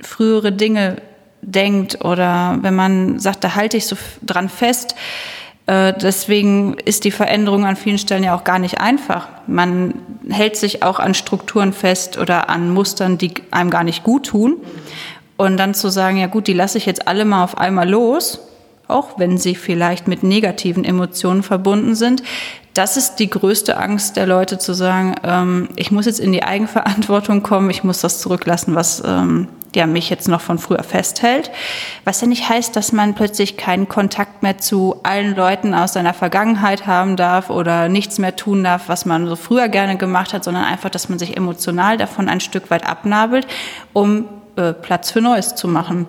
frühere 0.00 0.50
Dinge 0.50 0.96
denkt 1.42 2.02
oder 2.04 2.58
wenn 2.62 2.74
man 2.74 3.18
sagt, 3.18 3.44
da 3.44 3.54
halte 3.54 3.76
ich 3.76 3.86
so 3.86 3.96
dran 4.22 4.48
fest. 4.48 4.94
Äh, 5.66 5.92
deswegen 5.92 6.74
ist 6.84 7.04
die 7.04 7.10
Veränderung 7.10 7.66
an 7.66 7.76
vielen 7.76 7.98
Stellen 7.98 8.24
ja 8.24 8.34
auch 8.34 8.44
gar 8.44 8.58
nicht 8.58 8.80
einfach. 8.80 9.28
Man 9.46 9.94
hält 10.28 10.56
sich 10.56 10.82
auch 10.82 10.98
an 10.98 11.14
Strukturen 11.14 11.72
fest 11.72 12.18
oder 12.18 12.48
an 12.48 12.70
Mustern, 12.70 13.18
die 13.18 13.34
einem 13.50 13.70
gar 13.70 13.84
nicht 13.84 14.04
gut 14.04 14.26
tun. 14.26 14.56
Und 15.36 15.56
dann 15.56 15.74
zu 15.74 15.88
sagen, 15.88 16.16
ja 16.16 16.26
gut, 16.26 16.46
die 16.46 16.52
lasse 16.52 16.78
ich 16.78 16.86
jetzt 16.86 17.08
alle 17.08 17.24
mal 17.24 17.42
auf 17.42 17.58
einmal 17.58 17.88
los, 17.88 18.40
auch 18.86 19.18
wenn 19.18 19.38
sie 19.38 19.54
vielleicht 19.54 20.06
mit 20.06 20.22
negativen 20.22 20.84
Emotionen 20.84 21.42
verbunden 21.42 21.94
sind. 21.94 22.22
Das 22.74 22.96
ist 22.96 23.16
die 23.16 23.30
größte 23.30 23.76
Angst 23.76 24.16
der 24.16 24.26
Leute 24.26 24.58
zu 24.58 24.74
sagen, 24.74 25.14
ähm, 25.22 25.68
ich 25.76 25.90
muss 25.90 26.06
jetzt 26.06 26.20
in 26.20 26.32
die 26.32 26.42
Eigenverantwortung 26.42 27.42
kommen, 27.42 27.70
ich 27.70 27.84
muss 27.84 28.00
das 28.00 28.20
zurücklassen, 28.20 28.74
was 28.74 29.02
ähm, 29.04 29.48
ja, 29.74 29.86
mich 29.86 30.10
jetzt 30.10 30.28
noch 30.28 30.40
von 30.40 30.58
früher 30.58 30.82
festhält. 30.82 31.50
Was 32.04 32.20
ja 32.20 32.26
nicht 32.26 32.48
heißt, 32.48 32.74
dass 32.76 32.92
man 32.92 33.14
plötzlich 33.14 33.56
keinen 33.56 33.88
Kontakt 33.88 34.42
mehr 34.42 34.58
zu 34.58 34.96
allen 35.02 35.34
Leuten 35.34 35.74
aus 35.74 35.92
seiner 35.92 36.14
Vergangenheit 36.14 36.86
haben 36.86 37.16
darf 37.16 37.50
oder 37.50 37.88
nichts 37.88 38.18
mehr 38.18 38.36
tun 38.36 38.62
darf, 38.64 38.88
was 38.88 39.04
man 39.04 39.26
so 39.26 39.36
früher 39.36 39.68
gerne 39.68 39.96
gemacht 39.96 40.32
hat, 40.32 40.44
sondern 40.44 40.64
einfach, 40.64 40.90
dass 40.90 41.08
man 41.08 41.18
sich 41.18 41.36
emotional 41.36 41.96
davon 41.96 42.28
ein 42.28 42.40
Stück 42.40 42.70
weit 42.70 42.86
abnabelt, 42.86 43.46
um 43.92 44.26
äh, 44.56 44.72
Platz 44.72 45.10
für 45.10 45.20
Neues 45.20 45.54
zu 45.54 45.68
machen. 45.68 46.06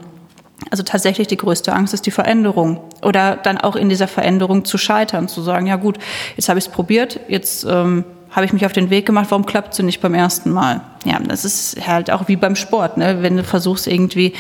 Also 0.71 0.83
tatsächlich 0.83 1.27
die 1.27 1.37
größte 1.37 1.73
Angst 1.73 1.93
ist 1.93 2.05
die 2.05 2.11
Veränderung 2.11 2.79
oder 3.01 3.35
dann 3.35 3.57
auch 3.57 3.75
in 3.75 3.89
dieser 3.89 4.07
Veränderung 4.07 4.65
zu 4.65 4.77
scheitern, 4.77 5.27
zu 5.27 5.41
sagen, 5.41 5.67
ja 5.67 5.75
gut, 5.75 5.97
jetzt 6.37 6.49
habe 6.49 6.57
ich 6.59 6.65
es 6.65 6.71
probiert, 6.71 7.19
jetzt 7.27 7.65
ähm, 7.65 8.05
habe 8.31 8.45
ich 8.45 8.53
mich 8.53 8.65
auf 8.65 8.73
den 8.73 8.89
Weg 8.89 9.05
gemacht, 9.05 9.27
warum 9.29 9.45
klappt 9.45 9.73
es 9.73 9.79
nicht 9.79 10.01
beim 10.01 10.13
ersten 10.13 10.51
Mal? 10.51 10.81
Ja, 11.05 11.19
das 11.19 11.45
ist 11.45 11.87
halt 11.87 12.09
auch 12.09 12.27
wie 12.27 12.35
beim 12.35 12.55
Sport, 12.55 12.97
ne? 12.97 13.21
wenn 13.21 13.37
du 13.37 13.43
versuchst 13.43 13.87
irgendwie, 13.87 14.33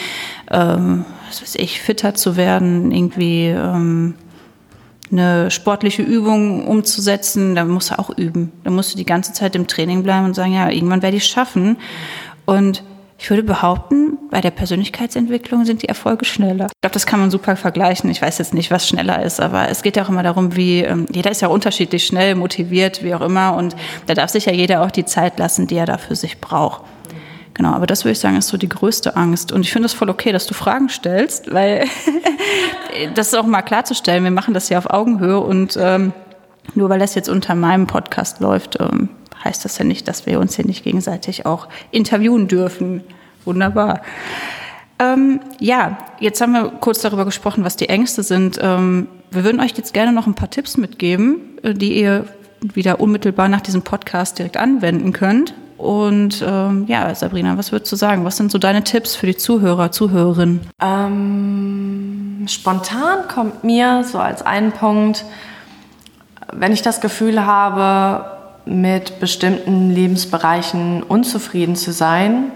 ähm, 0.51 1.05
was 1.27 1.41
weiß 1.41 1.55
ich, 1.55 1.81
fitter 1.81 2.15
zu 2.15 2.35
werden, 2.37 2.91
irgendwie 2.91 3.47
ähm, 3.47 4.15
eine 5.11 5.51
sportliche 5.51 6.01
Übung 6.01 6.67
umzusetzen, 6.67 7.55
dann 7.55 7.69
musst 7.69 7.91
du 7.91 7.99
auch 7.99 8.09
üben. 8.09 8.51
Dann 8.63 8.73
musst 8.73 8.93
du 8.93 8.97
die 8.97 9.05
ganze 9.05 9.33
Zeit 9.33 9.55
im 9.55 9.67
Training 9.67 10.03
bleiben 10.03 10.25
und 10.25 10.33
sagen, 10.33 10.53
ja, 10.53 10.69
irgendwann 10.69 11.01
werde 11.01 11.17
ich 11.17 11.23
es 11.23 11.29
schaffen. 11.29 11.77
Und 12.45 12.83
ich 13.17 13.29
würde 13.29 13.43
behaupten, 13.43 14.17
bei 14.29 14.41
der 14.41 14.51
Persönlichkeitsentwicklung 14.51 15.63
sind 15.63 15.81
die 15.81 15.87
Erfolge 15.87 16.25
schneller. 16.25 16.65
Ich 16.65 16.81
glaube, 16.81 16.93
das 16.93 17.05
kann 17.05 17.19
man 17.19 17.31
super 17.31 17.55
vergleichen. 17.55 18.09
Ich 18.09 18.21
weiß 18.21 18.37
jetzt 18.39 18.53
nicht, 18.53 18.71
was 18.71 18.87
schneller 18.87 19.23
ist, 19.23 19.39
aber 19.39 19.69
es 19.69 19.83
geht 19.83 19.95
ja 19.95 20.03
auch 20.03 20.09
immer 20.09 20.23
darum, 20.23 20.55
wie 20.55 20.81
ähm, 20.81 21.05
jeder 21.11 21.31
ist 21.31 21.41
ja 21.41 21.47
unterschiedlich 21.47 22.05
schnell, 22.05 22.35
motiviert, 22.35 23.03
wie 23.03 23.15
auch 23.15 23.21
immer. 23.21 23.55
Und 23.55 23.75
da 24.07 24.13
darf 24.13 24.29
sich 24.29 24.45
ja 24.45 24.51
jeder 24.51 24.83
auch 24.83 24.91
die 24.91 25.05
Zeit 25.05 25.39
lassen, 25.39 25.67
die 25.67 25.75
er 25.75 25.85
da 25.85 25.97
für 25.97 26.15
sich 26.15 26.41
braucht. 26.41 26.81
Genau, 27.53 27.71
aber 27.71 27.87
das 27.87 28.03
würde 28.03 28.11
ich 28.11 28.19
sagen, 28.19 28.35
ist 28.35 28.49
so 28.49 28.57
die 28.57 28.67
größte 28.67 29.15
Angst. 29.15 29.53
Und 29.53 29.61
ich 29.61 29.71
finde 29.71 29.85
es 29.85 29.93
voll 29.93 30.09
okay, 30.09 30.33
dass 30.33 30.45
du 30.45 30.53
Fragen 30.53 30.89
stellst, 30.89 31.53
weil 31.53 31.85
das 33.15 33.27
ist 33.27 33.35
auch 33.35 33.45
mal 33.45 33.61
klarzustellen. 33.61 34.25
Wir 34.25 34.31
machen 34.31 34.53
das 34.53 34.67
ja 34.67 34.77
auf 34.77 34.89
Augenhöhe 34.89 35.39
und 35.39 35.77
ähm, 35.79 36.11
nur 36.73 36.89
weil 36.89 36.99
das 36.99 37.15
jetzt 37.15 37.29
unter 37.29 37.55
meinem 37.55 37.87
Podcast 37.87 38.41
läuft, 38.41 38.77
ähm, 38.81 39.07
heißt 39.45 39.63
das 39.63 39.77
ja 39.77 39.85
nicht, 39.85 40.07
dass 40.07 40.25
wir 40.25 40.39
uns 40.39 40.55
hier 40.55 40.65
nicht 40.65 40.83
gegenseitig 40.83 41.45
auch 41.45 41.67
interviewen 41.91 42.47
dürfen. 42.47 43.01
Wunderbar. 43.45 44.01
Ähm, 44.97 45.39
ja, 45.59 45.97
jetzt 46.19 46.41
haben 46.41 46.53
wir 46.53 46.69
kurz 46.79 47.01
darüber 47.01 47.25
gesprochen, 47.25 47.63
was 47.63 47.75
die 47.75 47.89
Ängste 47.89 48.23
sind. 48.23 48.59
Ähm, 48.61 49.07
wir 49.31 49.43
würden 49.43 49.59
euch 49.59 49.73
jetzt 49.77 49.93
gerne 49.93 50.11
noch 50.11 50.25
ein 50.25 50.35
paar 50.35 50.49
Tipps 50.49 50.77
mitgeben, 50.77 51.59
äh, 51.63 51.73
die 51.73 51.99
ihr 51.99 52.25
wieder 52.61 52.99
unmittelbar 52.99 53.49
nach 53.49 53.61
diesem 53.61 53.81
Podcast 53.81 54.39
direkt 54.39 54.57
anwenden 54.57 55.13
könnt. 55.13 55.53
Und 55.77 56.43
ähm, 56.47 56.85
ja, 56.87 57.13
Sabrina, 57.13 57.57
was 57.57 57.73
würdest 57.73 57.91
du 57.91 57.97
sagen? 57.97 58.23
Was 58.23 58.37
sind 58.37 58.51
so 58.51 58.57
deine 58.57 58.83
Tipps 58.83 59.15
für 59.15 59.27
die 59.27 59.35
Zuhörer, 59.35 59.91
Zuhörerinnen? 59.91 60.61
Ähm, 60.81 62.45
spontan 62.47 63.27
kommt 63.27 63.65
mir 63.65 64.05
so 64.09 64.17
als 64.17 64.41
einen 64.41 64.71
Punkt, 64.71 65.25
wenn 66.53 66.71
ich 66.71 66.81
das 66.81 67.01
Gefühl 67.01 67.45
habe, 67.45 68.34
mit 68.65 69.19
bestimmten 69.19 69.91
Lebensbereichen 69.91 71.03
unzufrieden 71.03 71.75
zu 71.75 71.91
sein, 71.91 72.51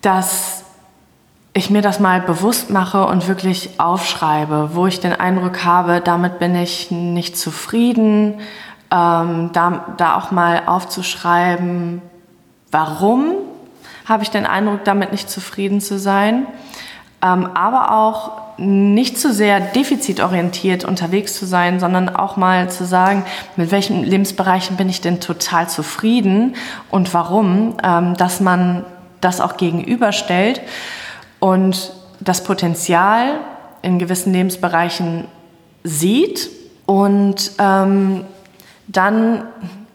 dass 0.00 0.64
ich 1.52 1.70
mir 1.70 1.82
das 1.82 2.00
mal 2.00 2.20
bewusst 2.20 2.70
mache 2.70 3.06
und 3.06 3.28
wirklich 3.28 3.78
aufschreibe, 3.78 4.70
wo 4.72 4.86
ich 4.86 5.00
den 5.00 5.12
Eindruck 5.12 5.64
habe, 5.64 6.00
damit 6.00 6.38
bin 6.38 6.54
ich 6.56 6.90
nicht 6.90 7.38
zufrieden, 7.38 8.40
ähm, 8.90 9.50
da, 9.52 9.94
da 9.96 10.16
auch 10.16 10.30
mal 10.30 10.62
aufzuschreiben, 10.66 12.02
warum 12.70 13.34
habe 14.04 14.24
ich 14.24 14.30
den 14.30 14.46
Eindruck, 14.46 14.84
damit 14.84 15.12
nicht 15.12 15.30
zufrieden 15.30 15.80
zu 15.80 15.98
sein, 15.98 16.46
ähm, 17.22 17.48
aber 17.54 17.92
auch 17.92 18.43
nicht 18.56 19.18
zu 19.18 19.32
sehr 19.32 19.60
defizitorientiert 19.60 20.84
unterwegs 20.84 21.34
zu 21.34 21.46
sein, 21.46 21.80
sondern 21.80 22.08
auch 22.08 22.36
mal 22.36 22.70
zu 22.70 22.84
sagen, 22.84 23.24
mit 23.56 23.70
welchen 23.70 24.04
Lebensbereichen 24.04 24.76
bin 24.76 24.88
ich 24.88 25.00
denn 25.00 25.20
total 25.20 25.68
zufrieden 25.68 26.54
und 26.90 27.12
warum, 27.14 27.76
ähm, 27.82 28.16
dass 28.16 28.40
man 28.40 28.84
das 29.20 29.40
auch 29.40 29.56
gegenüberstellt 29.56 30.60
und 31.40 31.92
das 32.20 32.44
Potenzial 32.44 33.40
in 33.82 33.98
gewissen 33.98 34.32
Lebensbereichen 34.32 35.26
sieht 35.82 36.48
und 36.86 37.52
ähm, 37.58 38.24
dann 38.86 39.44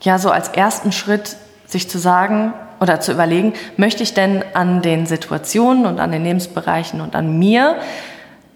ja 0.01 0.17
so 0.17 0.31
als 0.31 0.49
ersten 0.49 0.91
Schritt 0.91 1.37
sich 1.65 1.89
zu 1.89 1.97
sagen 1.97 2.53
oder 2.79 2.99
zu 2.99 3.11
überlegen, 3.11 3.53
möchte 3.77 4.03
ich 4.03 4.13
denn 4.13 4.43
an 4.53 4.81
den 4.81 5.05
Situationen 5.05 5.85
und 5.85 5.99
an 5.99 6.11
den 6.11 6.23
Lebensbereichen 6.23 7.01
und 7.01 7.15
an 7.15 7.37
mir 7.37 7.77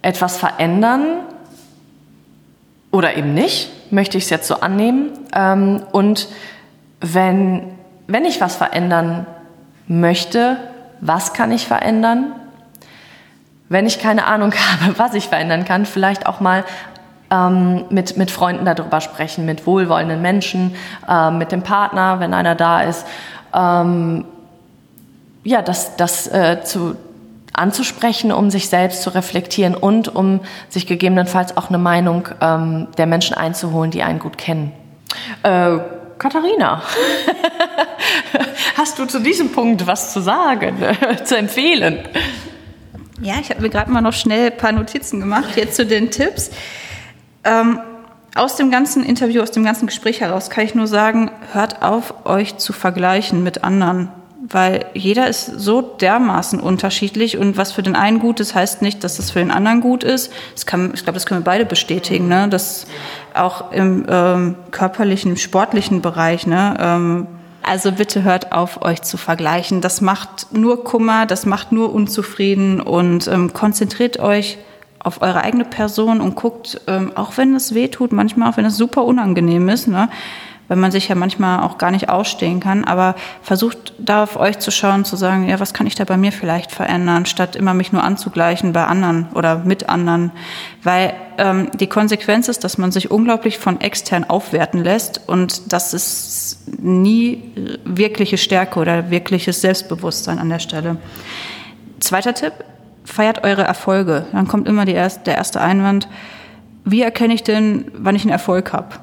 etwas 0.03 0.37
verändern 0.37 1.21
oder 2.91 3.17
eben 3.17 3.33
nicht? 3.33 3.91
Möchte 3.91 4.19
ich 4.19 4.25
es 4.25 4.29
jetzt 4.29 4.47
so 4.47 4.59
annehmen? 4.59 5.09
Ähm, 5.35 5.81
und 5.91 6.27
wenn, 7.01 7.71
wenn 8.05 8.25
ich 8.25 8.39
was 8.39 8.55
verändern 8.55 9.25
möchte, 9.87 10.57
was 11.01 11.33
kann 11.33 11.51
ich 11.51 11.67
verändern? 11.67 12.33
Wenn 13.69 13.87
ich 13.87 13.99
keine 13.99 14.25
Ahnung 14.27 14.53
habe, 14.81 14.99
was 14.99 15.15
ich 15.15 15.27
verändern 15.29 15.65
kann, 15.65 15.87
vielleicht 15.87 16.27
auch 16.27 16.39
mal 16.39 16.63
ähm, 17.31 17.85
mit, 17.89 18.17
mit 18.17 18.29
Freunden 18.29 18.65
darüber 18.65 19.01
sprechen, 19.01 19.45
mit 19.45 19.65
wohlwollenden 19.65 20.21
Menschen, 20.21 20.75
äh, 21.07 21.31
mit 21.31 21.51
dem 21.51 21.63
Partner, 21.63 22.19
wenn 22.19 22.33
einer 22.33 22.55
da 22.55 22.81
ist. 22.81 23.05
Ähm, 23.53 24.25
ja, 25.43 25.61
das, 25.61 25.95
das 25.95 26.27
äh, 26.27 26.61
zu, 26.63 26.95
anzusprechen, 27.53 28.31
um 28.31 28.49
sich 28.49 28.67
selbst 28.69 29.03
zu 29.03 29.11
reflektieren 29.11 29.75
und 29.75 30.13
um 30.13 30.41
sich 30.69 30.87
gegebenenfalls 30.87 31.55
auch 31.55 31.69
eine 31.69 31.77
Meinung 31.77 32.27
ähm, 32.41 32.87
der 32.97 33.05
Menschen 33.05 33.35
einzuholen, 33.35 33.91
die 33.91 34.03
einen 34.03 34.19
gut 34.19 34.37
kennen. 34.37 34.71
Äh, 35.43 35.77
Katharina, 36.17 36.81
hast 38.77 38.97
du 38.97 39.05
zu 39.05 39.19
diesem 39.19 39.51
Punkt 39.51 39.85
was 39.85 40.13
zu 40.13 40.21
sagen, 40.21 40.77
zu 41.25 41.37
empfehlen? 41.37 41.99
Ja, 43.21 43.35
ich 43.39 43.49
habe 43.49 43.61
mir 43.61 43.69
gerade 43.69 43.91
mal 43.91 44.01
noch 44.01 44.13
schnell 44.13 44.51
ein 44.51 44.57
paar 44.57 44.71
Notizen 44.71 45.19
gemacht, 45.19 45.55
jetzt 45.55 45.75
zu 45.75 45.85
den 45.85 46.11
Tipps. 46.11 46.51
Ähm, 47.43 47.79
aus 48.35 48.55
dem 48.55 48.71
ganzen 48.71 49.03
Interview, 49.03 49.41
aus 49.41 49.51
dem 49.51 49.63
ganzen 49.63 49.85
Gespräch 49.85 50.21
heraus 50.21 50.49
kann 50.49 50.65
ich 50.65 50.73
nur 50.73 50.87
sagen, 50.87 51.29
hört 51.51 51.83
auf, 51.83 52.25
euch 52.25 52.57
zu 52.57 52.73
vergleichen 52.73 53.43
mit 53.43 53.63
anderen 53.63 54.09
weil 54.49 54.85
jeder 54.93 55.27
ist 55.27 55.45
so 55.45 55.81
dermaßen 55.81 56.59
unterschiedlich 56.59 57.37
und 57.37 57.55
was 57.55 57.71
für 57.71 57.81
den 57.81 57.95
einen 57.95 58.19
gut 58.19 58.41
ist, 58.41 58.55
heißt 58.55 58.81
nicht, 58.81 59.03
dass 59.03 59.15
das 59.15 59.31
für 59.31 59.39
den 59.39 59.51
anderen 59.51 59.79
gut 59.79 60.03
ist. 60.03 60.33
Das 60.53 60.65
kann, 60.65 60.91
ich 60.93 61.03
glaube, 61.03 61.13
das 61.13 61.25
können 61.25 61.41
wir 61.41 61.45
beide 61.45 61.65
bestätigen, 61.65 62.27
ne? 62.27 62.49
dass 62.49 62.85
auch 63.33 63.71
im 63.71 64.05
ähm, 64.09 64.55
körperlichen, 64.71 65.37
sportlichen 65.37 66.01
Bereich, 66.01 66.45
ne? 66.45 66.75
Ähm, 66.79 67.27
also 67.65 67.93
bitte 67.93 68.23
hört 68.23 68.51
auf, 68.51 68.81
euch 68.81 69.03
zu 69.03 69.15
vergleichen. 69.15 69.79
Das 69.79 70.01
macht 70.01 70.47
nur 70.51 70.83
Kummer, 70.83 71.25
das 71.25 71.45
macht 71.45 71.71
nur 71.71 71.93
unzufrieden 71.93 72.81
und 72.81 73.29
ähm, 73.29 73.53
konzentriert 73.53 74.19
euch 74.19 74.57
auf 74.99 75.21
eure 75.21 75.41
eigene 75.41 75.63
Person 75.63 76.19
und 76.19 76.35
guckt, 76.35 76.81
ähm, 76.87 77.13
auch 77.15 77.37
wenn 77.37 77.55
es 77.55 77.73
weh 77.73 77.87
tut, 77.87 78.11
manchmal 78.11 78.51
auch 78.51 78.57
wenn 78.57 78.65
es 78.65 78.75
super 78.75 79.05
unangenehm 79.05 79.69
ist, 79.69 79.87
ne? 79.87 80.09
Weil 80.73 80.79
man 80.79 80.91
sich 80.91 81.07
ja 81.07 81.13
manchmal 81.13 81.59
auch 81.59 81.77
gar 81.77 81.91
nicht 81.91 82.09
ausstehen 82.09 82.59
kann. 82.59 82.83
Aber 82.83 83.13
versucht 83.43 83.93
da 83.99 84.23
auf 84.23 84.37
euch 84.37 84.57
zu 84.57 84.71
schauen, 84.71 85.05
zu 85.05 85.15
sagen, 85.15 85.47
ja, 85.47 85.59
was 85.59 85.71
kann 85.71 85.85
ich 85.85 85.93
da 85.93 86.03
bei 86.03 86.17
mir 86.17 86.31
vielleicht 86.31 86.71
verändern, 86.71 87.27
statt 87.27 87.55
immer 87.55 87.75
mich 87.75 87.91
nur 87.91 88.03
anzugleichen 88.03 88.73
bei 88.73 88.83
anderen 88.87 89.27
oder 89.35 89.57
mit 89.57 89.87
anderen. 89.87 90.31
Weil 90.81 91.13
ähm, 91.37 91.69
die 91.79 91.85
Konsequenz 91.85 92.47
ist, 92.47 92.63
dass 92.63 92.79
man 92.79 92.91
sich 92.91 93.11
unglaublich 93.11 93.59
von 93.59 93.81
extern 93.81 94.23
aufwerten 94.23 94.83
lässt 94.83 95.21
und 95.29 95.71
das 95.71 95.93
ist 95.93 96.57
nie 96.79 97.53
wirkliche 97.85 98.39
Stärke 98.39 98.79
oder 98.79 99.11
wirkliches 99.11 99.61
Selbstbewusstsein 99.61 100.39
an 100.39 100.49
der 100.49 100.57
Stelle. 100.57 100.97
Zweiter 101.99 102.33
Tipp, 102.33 102.53
feiert 103.05 103.43
eure 103.43 103.63
Erfolge. 103.63 104.25
Dann 104.31 104.47
kommt 104.47 104.67
immer 104.67 104.87
erste, 104.87 105.25
der 105.25 105.35
erste 105.35 105.61
Einwand. 105.61 106.07
Wie 106.83 107.03
erkenne 107.03 107.35
ich 107.35 107.43
denn, 107.43 107.91
wann 107.93 108.15
ich 108.15 108.23
einen 108.23 108.31
Erfolg 108.31 108.73
habe? 108.73 108.95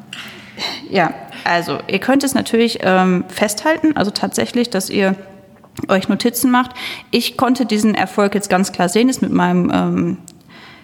Ja, 0.90 1.14
also 1.44 1.79
ihr 1.87 1.98
könnt 1.98 2.24
es 2.24 2.35
natürlich 2.35 2.81
ähm, 2.83 3.24
festhalten, 3.29 3.96
also 3.96 4.11
tatsächlich, 4.11 4.70
dass 4.70 4.90
ihr 4.90 5.14
euch 5.88 6.09
Notizen 6.09 6.50
macht. 6.50 6.72
Ich 7.11 7.37
konnte 7.37 7.66
diesen 7.66 7.94
Erfolg 7.94 8.35
jetzt 8.35 8.50
ganz 8.50 8.72
klar 8.72 8.88
sehen, 8.88 9.09
ist 9.09 9.22
mit 9.22 9.33
meinem 9.33 9.70
ähm, 9.72 10.18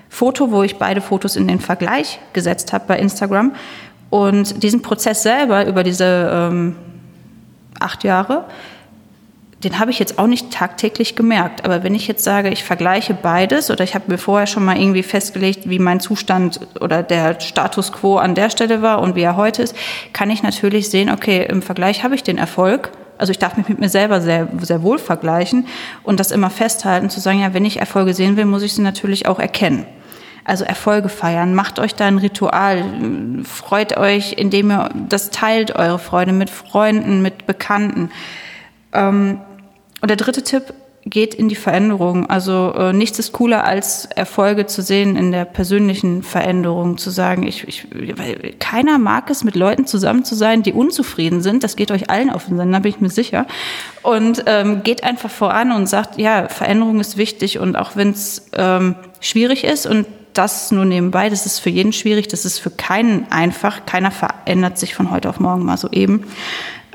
Foto, 0.08 0.50
wo 0.50 0.62
ich 0.62 0.76
beide 0.76 1.00
Fotos 1.00 1.36
in 1.36 1.48
den 1.48 1.60
Vergleich 1.60 2.18
gesetzt 2.32 2.72
habe 2.72 2.84
bei 2.86 2.98
Instagram. 2.98 3.54
Und 4.08 4.62
diesen 4.62 4.82
Prozess 4.82 5.22
selber 5.22 5.66
über 5.66 5.82
diese 5.82 6.30
ähm, 6.32 6.76
acht 7.80 8.04
Jahre 8.04 8.44
den 9.66 9.80
habe 9.80 9.90
ich 9.90 9.98
jetzt 9.98 10.20
auch 10.20 10.28
nicht 10.28 10.52
tagtäglich 10.52 11.16
gemerkt. 11.16 11.64
Aber 11.64 11.82
wenn 11.82 11.96
ich 11.96 12.06
jetzt 12.06 12.22
sage, 12.22 12.50
ich 12.50 12.62
vergleiche 12.62 13.14
beides 13.14 13.68
oder 13.68 13.82
ich 13.82 13.96
habe 13.96 14.04
mir 14.06 14.16
vorher 14.16 14.46
schon 14.46 14.64
mal 14.64 14.78
irgendwie 14.78 15.02
festgelegt, 15.02 15.68
wie 15.68 15.80
mein 15.80 15.98
Zustand 15.98 16.60
oder 16.80 17.02
der 17.02 17.40
Status 17.40 17.90
quo 17.90 18.18
an 18.18 18.36
der 18.36 18.48
Stelle 18.48 18.80
war 18.80 19.00
und 19.02 19.16
wie 19.16 19.22
er 19.22 19.34
heute 19.34 19.62
ist, 19.62 19.74
kann 20.12 20.30
ich 20.30 20.44
natürlich 20.44 20.88
sehen, 20.88 21.10
okay, 21.10 21.44
im 21.44 21.62
Vergleich 21.62 22.04
habe 22.04 22.14
ich 22.14 22.22
den 22.22 22.38
Erfolg. 22.38 22.92
Also 23.18 23.32
ich 23.32 23.40
darf 23.40 23.56
mich 23.56 23.68
mit 23.68 23.80
mir 23.80 23.88
selber 23.88 24.20
sehr, 24.20 24.46
sehr 24.60 24.84
wohl 24.84 24.98
vergleichen 24.98 25.66
und 26.04 26.20
das 26.20 26.30
immer 26.30 26.50
festhalten, 26.50 27.10
zu 27.10 27.18
sagen, 27.18 27.40
ja, 27.40 27.52
wenn 27.52 27.64
ich 27.64 27.80
Erfolge 27.80 28.14
sehen 28.14 28.36
will, 28.36 28.44
muss 28.44 28.62
ich 28.62 28.72
sie 28.72 28.82
natürlich 28.82 29.26
auch 29.26 29.40
erkennen. 29.40 29.84
Also 30.44 30.64
Erfolge 30.64 31.08
feiern, 31.08 31.56
macht 31.56 31.80
euch 31.80 31.96
da 31.96 32.06
ein 32.06 32.18
Ritual, 32.18 32.84
freut 33.42 33.96
euch, 33.96 34.34
indem 34.34 34.70
ihr 34.70 34.90
das 35.08 35.30
teilt, 35.30 35.74
eure 35.74 35.98
Freude 35.98 36.32
mit 36.32 36.50
Freunden, 36.50 37.20
mit 37.20 37.46
Bekannten. 37.46 38.10
Ähm, 38.92 39.40
und 40.06 40.08
der 40.08 40.16
dritte 40.18 40.44
Tipp 40.44 40.72
geht 41.04 41.34
in 41.34 41.48
die 41.48 41.56
Veränderung. 41.56 42.30
Also 42.30 42.72
äh, 42.76 42.92
nichts 42.92 43.18
ist 43.18 43.32
cooler 43.32 43.64
als 43.64 44.04
Erfolge 44.04 44.66
zu 44.66 44.82
sehen 44.82 45.16
in 45.16 45.32
der 45.32 45.44
persönlichen 45.44 46.22
Veränderung, 46.22 46.96
zu 46.96 47.10
sagen, 47.10 47.44
ich, 47.44 47.66
ich, 47.66 47.88
weil 47.92 48.54
keiner 48.60 48.98
mag 48.98 49.28
es, 49.30 49.42
mit 49.42 49.56
Leuten 49.56 49.84
zusammen 49.84 50.24
zu 50.24 50.36
sein, 50.36 50.62
die 50.62 50.72
unzufrieden 50.72 51.40
sind. 51.40 51.64
Das 51.64 51.74
geht 51.74 51.90
euch 51.90 52.08
allen 52.08 52.30
auf 52.30 52.46
den 52.46 52.56
Sender, 52.56 52.78
bin 52.78 52.90
ich 52.90 53.00
mir 53.00 53.10
sicher. 53.10 53.48
Und 54.04 54.44
ähm, 54.46 54.84
geht 54.84 55.02
einfach 55.02 55.28
voran 55.28 55.72
und 55.72 55.88
sagt, 55.88 56.20
ja, 56.20 56.46
Veränderung 56.46 57.00
ist 57.00 57.16
wichtig 57.16 57.58
und 57.58 57.74
auch 57.74 57.96
wenn 57.96 58.10
es 58.10 58.48
ähm, 58.52 58.94
schwierig 59.18 59.64
ist 59.64 59.86
und 59.88 60.06
das 60.34 60.70
nur 60.70 60.84
nebenbei, 60.84 61.30
das 61.30 61.46
ist 61.46 61.58
für 61.58 61.70
jeden 61.70 61.92
schwierig, 61.92 62.28
das 62.28 62.44
ist 62.44 62.60
für 62.60 62.70
keinen 62.70 63.26
einfach. 63.32 63.86
Keiner 63.86 64.12
verändert 64.12 64.78
sich 64.78 64.94
von 64.94 65.10
heute 65.10 65.30
auf 65.30 65.40
morgen 65.40 65.64
mal 65.64 65.76
so 65.76 65.90
eben. 65.90 66.22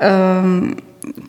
Ähm, 0.00 0.78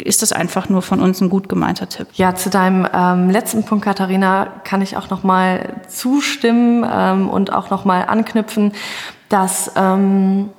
ist 0.03 0.21
das 0.21 0.31
einfach 0.31 0.69
nur 0.69 0.81
von 0.81 0.99
uns 0.99 1.21
ein 1.21 1.29
gut 1.29 1.49
gemeinter 1.49 1.89
Tipp. 1.89 2.07
Ja, 2.13 2.35
zu 2.35 2.49
deinem 2.49 2.87
ähm, 2.93 3.29
letzten 3.29 3.63
Punkt, 3.63 3.85
Katharina, 3.85 4.47
kann 4.63 4.81
ich 4.81 4.97
auch 4.97 5.09
noch 5.09 5.23
mal 5.23 5.81
zustimmen 5.87 6.85
ähm, 6.89 7.29
und 7.29 7.51
auch 7.53 7.69
noch 7.69 7.85
mal 7.85 8.01
anknüpfen, 8.03 8.73
dass, 9.29 9.71
ähm, 9.75 10.49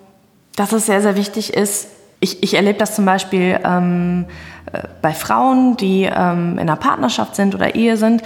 dass 0.56 0.72
es 0.72 0.86
sehr, 0.86 1.00
sehr 1.02 1.16
wichtig 1.16 1.54
ist. 1.54 1.88
Ich, 2.20 2.42
ich 2.42 2.54
erlebe 2.54 2.78
das 2.78 2.94
zum 2.94 3.04
Beispiel 3.04 3.60
ähm, 3.64 4.26
äh, 4.72 4.82
bei 5.02 5.12
Frauen, 5.12 5.76
die 5.76 6.04
ähm, 6.04 6.52
in 6.52 6.60
einer 6.60 6.76
Partnerschaft 6.76 7.36
sind 7.36 7.54
oder 7.54 7.74
Ehe 7.74 7.96
sind 7.96 8.22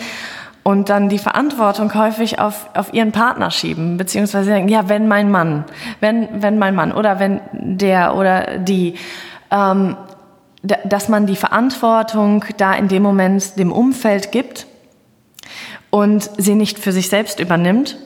und 0.63 0.91
dann 0.91 1.09
die 1.09 1.19
Verantwortung 1.19 1.95
häufig 1.95 2.41
auf, 2.41 2.69
auf 2.75 2.93
ihren 2.93 3.11
Partner 3.11 3.51
schieben, 3.51 3.97
beziehungsweise 3.97 4.51
sagen, 4.51 4.69
ja, 4.69 4.89
wenn 4.89 5.09
mein 5.09 5.31
Mann, 5.31 5.65
wenn, 6.01 6.43
wenn 6.43 6.59
mein 6.59 6.75
Mann 6.75 6.93
oder 6.93 7.19
wenn 7.19 7.41
der 7.53 8.15
oder 8.15 8.59
die 8.59 8.95
ähm, 9.51 9.97
dass 10.63 11.09
man 11.09 11.27
die 11.27 11.37
Verantwortung 11.37 12.45
da 12.57 12.75
in 12.75 12.89
dem 12.89 13.03
Moment 13.03 13.59
dem 13.59 13.73
Umfeld 13.73 14.33
gibt 14.33 14.67
und 15.91 16.31
sie 16.37 16.55
nicht 16.55 16.79
für 16.79 16.93
sich 16.93 17.09
selbst 17.09 17.41
übernimmt. 17.41 17.97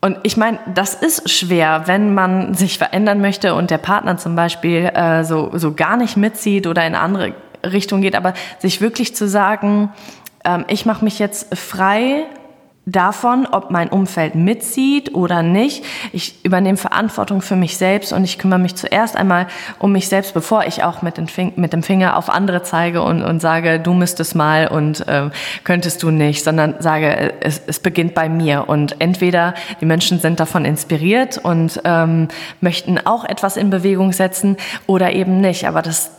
Und 0.00 0.18
ich 0.22 0.36
meine, 0.36 0.58
das 0.74 0.94
ist 0.94 1.30
schwer, 1.30 1.82
wenn 1.86 2.14
man 2.14 2.54
sich 2.54 2.78
verändern 2.78 3.20
möchte 3.20 3.54
und 3.54 3.70
der 3.70 3.78
Partner 3.78 4.16
zum 4.16 4.36
Beispiel 4.36 4.90
äh, 4.94 5.24
so, 5.24 5.50
so 5.54 5.74
gar 5.74 5.96
nicht 5.96 6.16
mitzieht 6.16 6.66
oder 6.66 6.86
in 6.86 6.94
eine 6.94 7.00
andere 7.00 7.34
Richtung 7.64 8.02
geht, 8.02 8.14
aber 8.14 8.34
sich 8.58 8.80
wirklich 8.80 9.16
zu 9.16 9.28
sagen, 9.28 9.92
ähm, 10.44 10.64
ich 10.68 10.86
mache 10.86 11.04
mich 11.04 11.18
jetzt 11.18 11.56
frei 11.56 12.24
davon, 12.86 13.48
ob 13.50 13.72
mein 13.72 13.88
Umfeld 13.88 14.36
mitzieht 14.36 15.12
oder 15.12 15.42
nicht. 15.42 15.84
Ich 16.12 16.44
übernehme 16.44 16.76
Verantwortung 16.76 17.42
für 17.42 17.56
mich 17.56 17.76
selbst 17.76 18.12
und 18.12 18.22
ich 18.22 18.38
kümmere 18.38 18.60
mich 18.60 18.76
zuerst 18.76 19.16
einmal 19.16 19.48
um 19.80 19.90
mich 19.90 20.08
selbst, 20.08 20.34
bevor 20.34 20.64
ich 20.66 20.84
auch 20.84 21.02
mit, 21.02 21.20
mit 21.56 21.72
dem 21.72 21.82
Finger 21.82 22.16
auf 22.16 22.30
andere 22.30 22.62
zeige 22.62 23.02
und, 23.02 23.22
und 23.22 23.40
sage, 23.40 23.80
du 23.80 23.92
müsstest 23.92 24.36
mal 24.36 24.68
und 24.68 25.04
ähm, 25.08 25.32
könntest 25.64 26.04
du 26.04 26.12
nicht, 26.12 26.44
sondern 26.44 26.76
sage, 26.78 27.34
es, 27.40 27.60
es 27.66 27.80
beginnt 27.80 28.14
bei 28.14 28.28
mir. 28.28 28.68
Und 28.68 29.00
entweder 29.00 29.54
die 29.80 29.86
Menschen 29.86 30.20
sind 30.20 30.38
davon 30.38 30.64
inspiriert 30.64 31.38
und 31.38 31.80
ähm, 31.84 32.28
möchten 32.60 33.04
auch 33.04 33.24
etwas 33.24 33.56
in 33.56 33.68
Bewegung 33.68 34.12
setzen 34.12 34.56
oder 34.86 35.12
eben 35.12 35.40
nicht. 35.40 35.66
Aber 35.66 35.82
das 35.82 36.12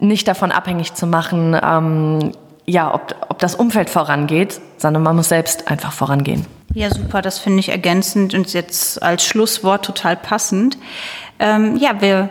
nicht 0.00 0.26
davon 0.26 0.50
abhängig 0.50 0.94
zu 0.94 1.06
machen, 1.06 1.56
ähm, 1.62 2.32
ja, 2.70 2.94
ob, 2.94 3.14
ob 3.28 3.38
das 3.38 3.54
Umfeld 3.54 3.90
vorangeht, 3.90 4.60
sondern 4.76 5.02
man 5.02 5.16
muss 5.16 5.28
selbst 5.28 5.68
einfach 5.68 5.92
vorangehen. 5.92 6.46
Ja, 6.72 6.88
super, 6.94 7.20
das 7.20 7.38
finde 7.38 7.58
ich 7.60 7.70
ergänzend 7.70 8.32
und 8.34 8.52
jetzt 8.52 9.02
als 9.02 9.24
Schlusswort 9.24 9.84
total 9.84 10.16
passend. 10.16 10.78
Ähm, 11.38 11.76
ja, 11.76 12.00
wir 12.00 12.28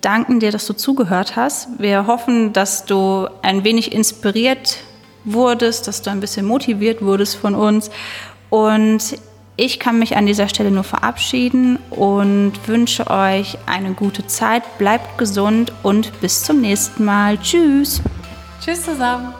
danken 0.00 0.38
dir, 0.38 0.52
dass 0.52 0.66
du 0.66 0.74
zugehört 0.74 1.34
hast. 1.34 1.68
Wir 1.78 2.06
hoffen, 2.06 2.52
dass 2.52 2.84
du 2.84 3.28
ein 3.42 3.64
wenig 3.64 3.92
inspiriert 3.92 4.78
wurdest, 5.24 5.88
dass 5.88 6.02
du 6.02 6.10
ein 6.10 6.20
bisschen 6.20 6.46
motiviert 6.46 7.02
wurdest 7.02 7.36
von 7.36 7.54
uns. 7.54 7.90
Und 8.48 9.18
ich 9.56 9.80
kann 9.80 9.98
mich 9.98 10.16
an 10.16 10.24
dieser 10.24 10.48
Stelle 10.48 10.70
nur 10.70 10.84
verabschieden 10.84 11.78
und 11.90 12.52
wünsche 12.66 13.10
euch 13.10 13.58
eine 13.66 13.92
gute 13.92 14.26
Zeit. 14.26 14.62
Bleibt 14.78 15.18
gesund 15.18 15.72
und 15.82 16.18
bis 16.20 16.44
zum 16.44 16.60
nächsten 16.60 17.04
Mal. 17.04 17.38
Tschüss. 17.38 18.00
Tschüss 18.64 18.84
zusammen. 18.84 19.39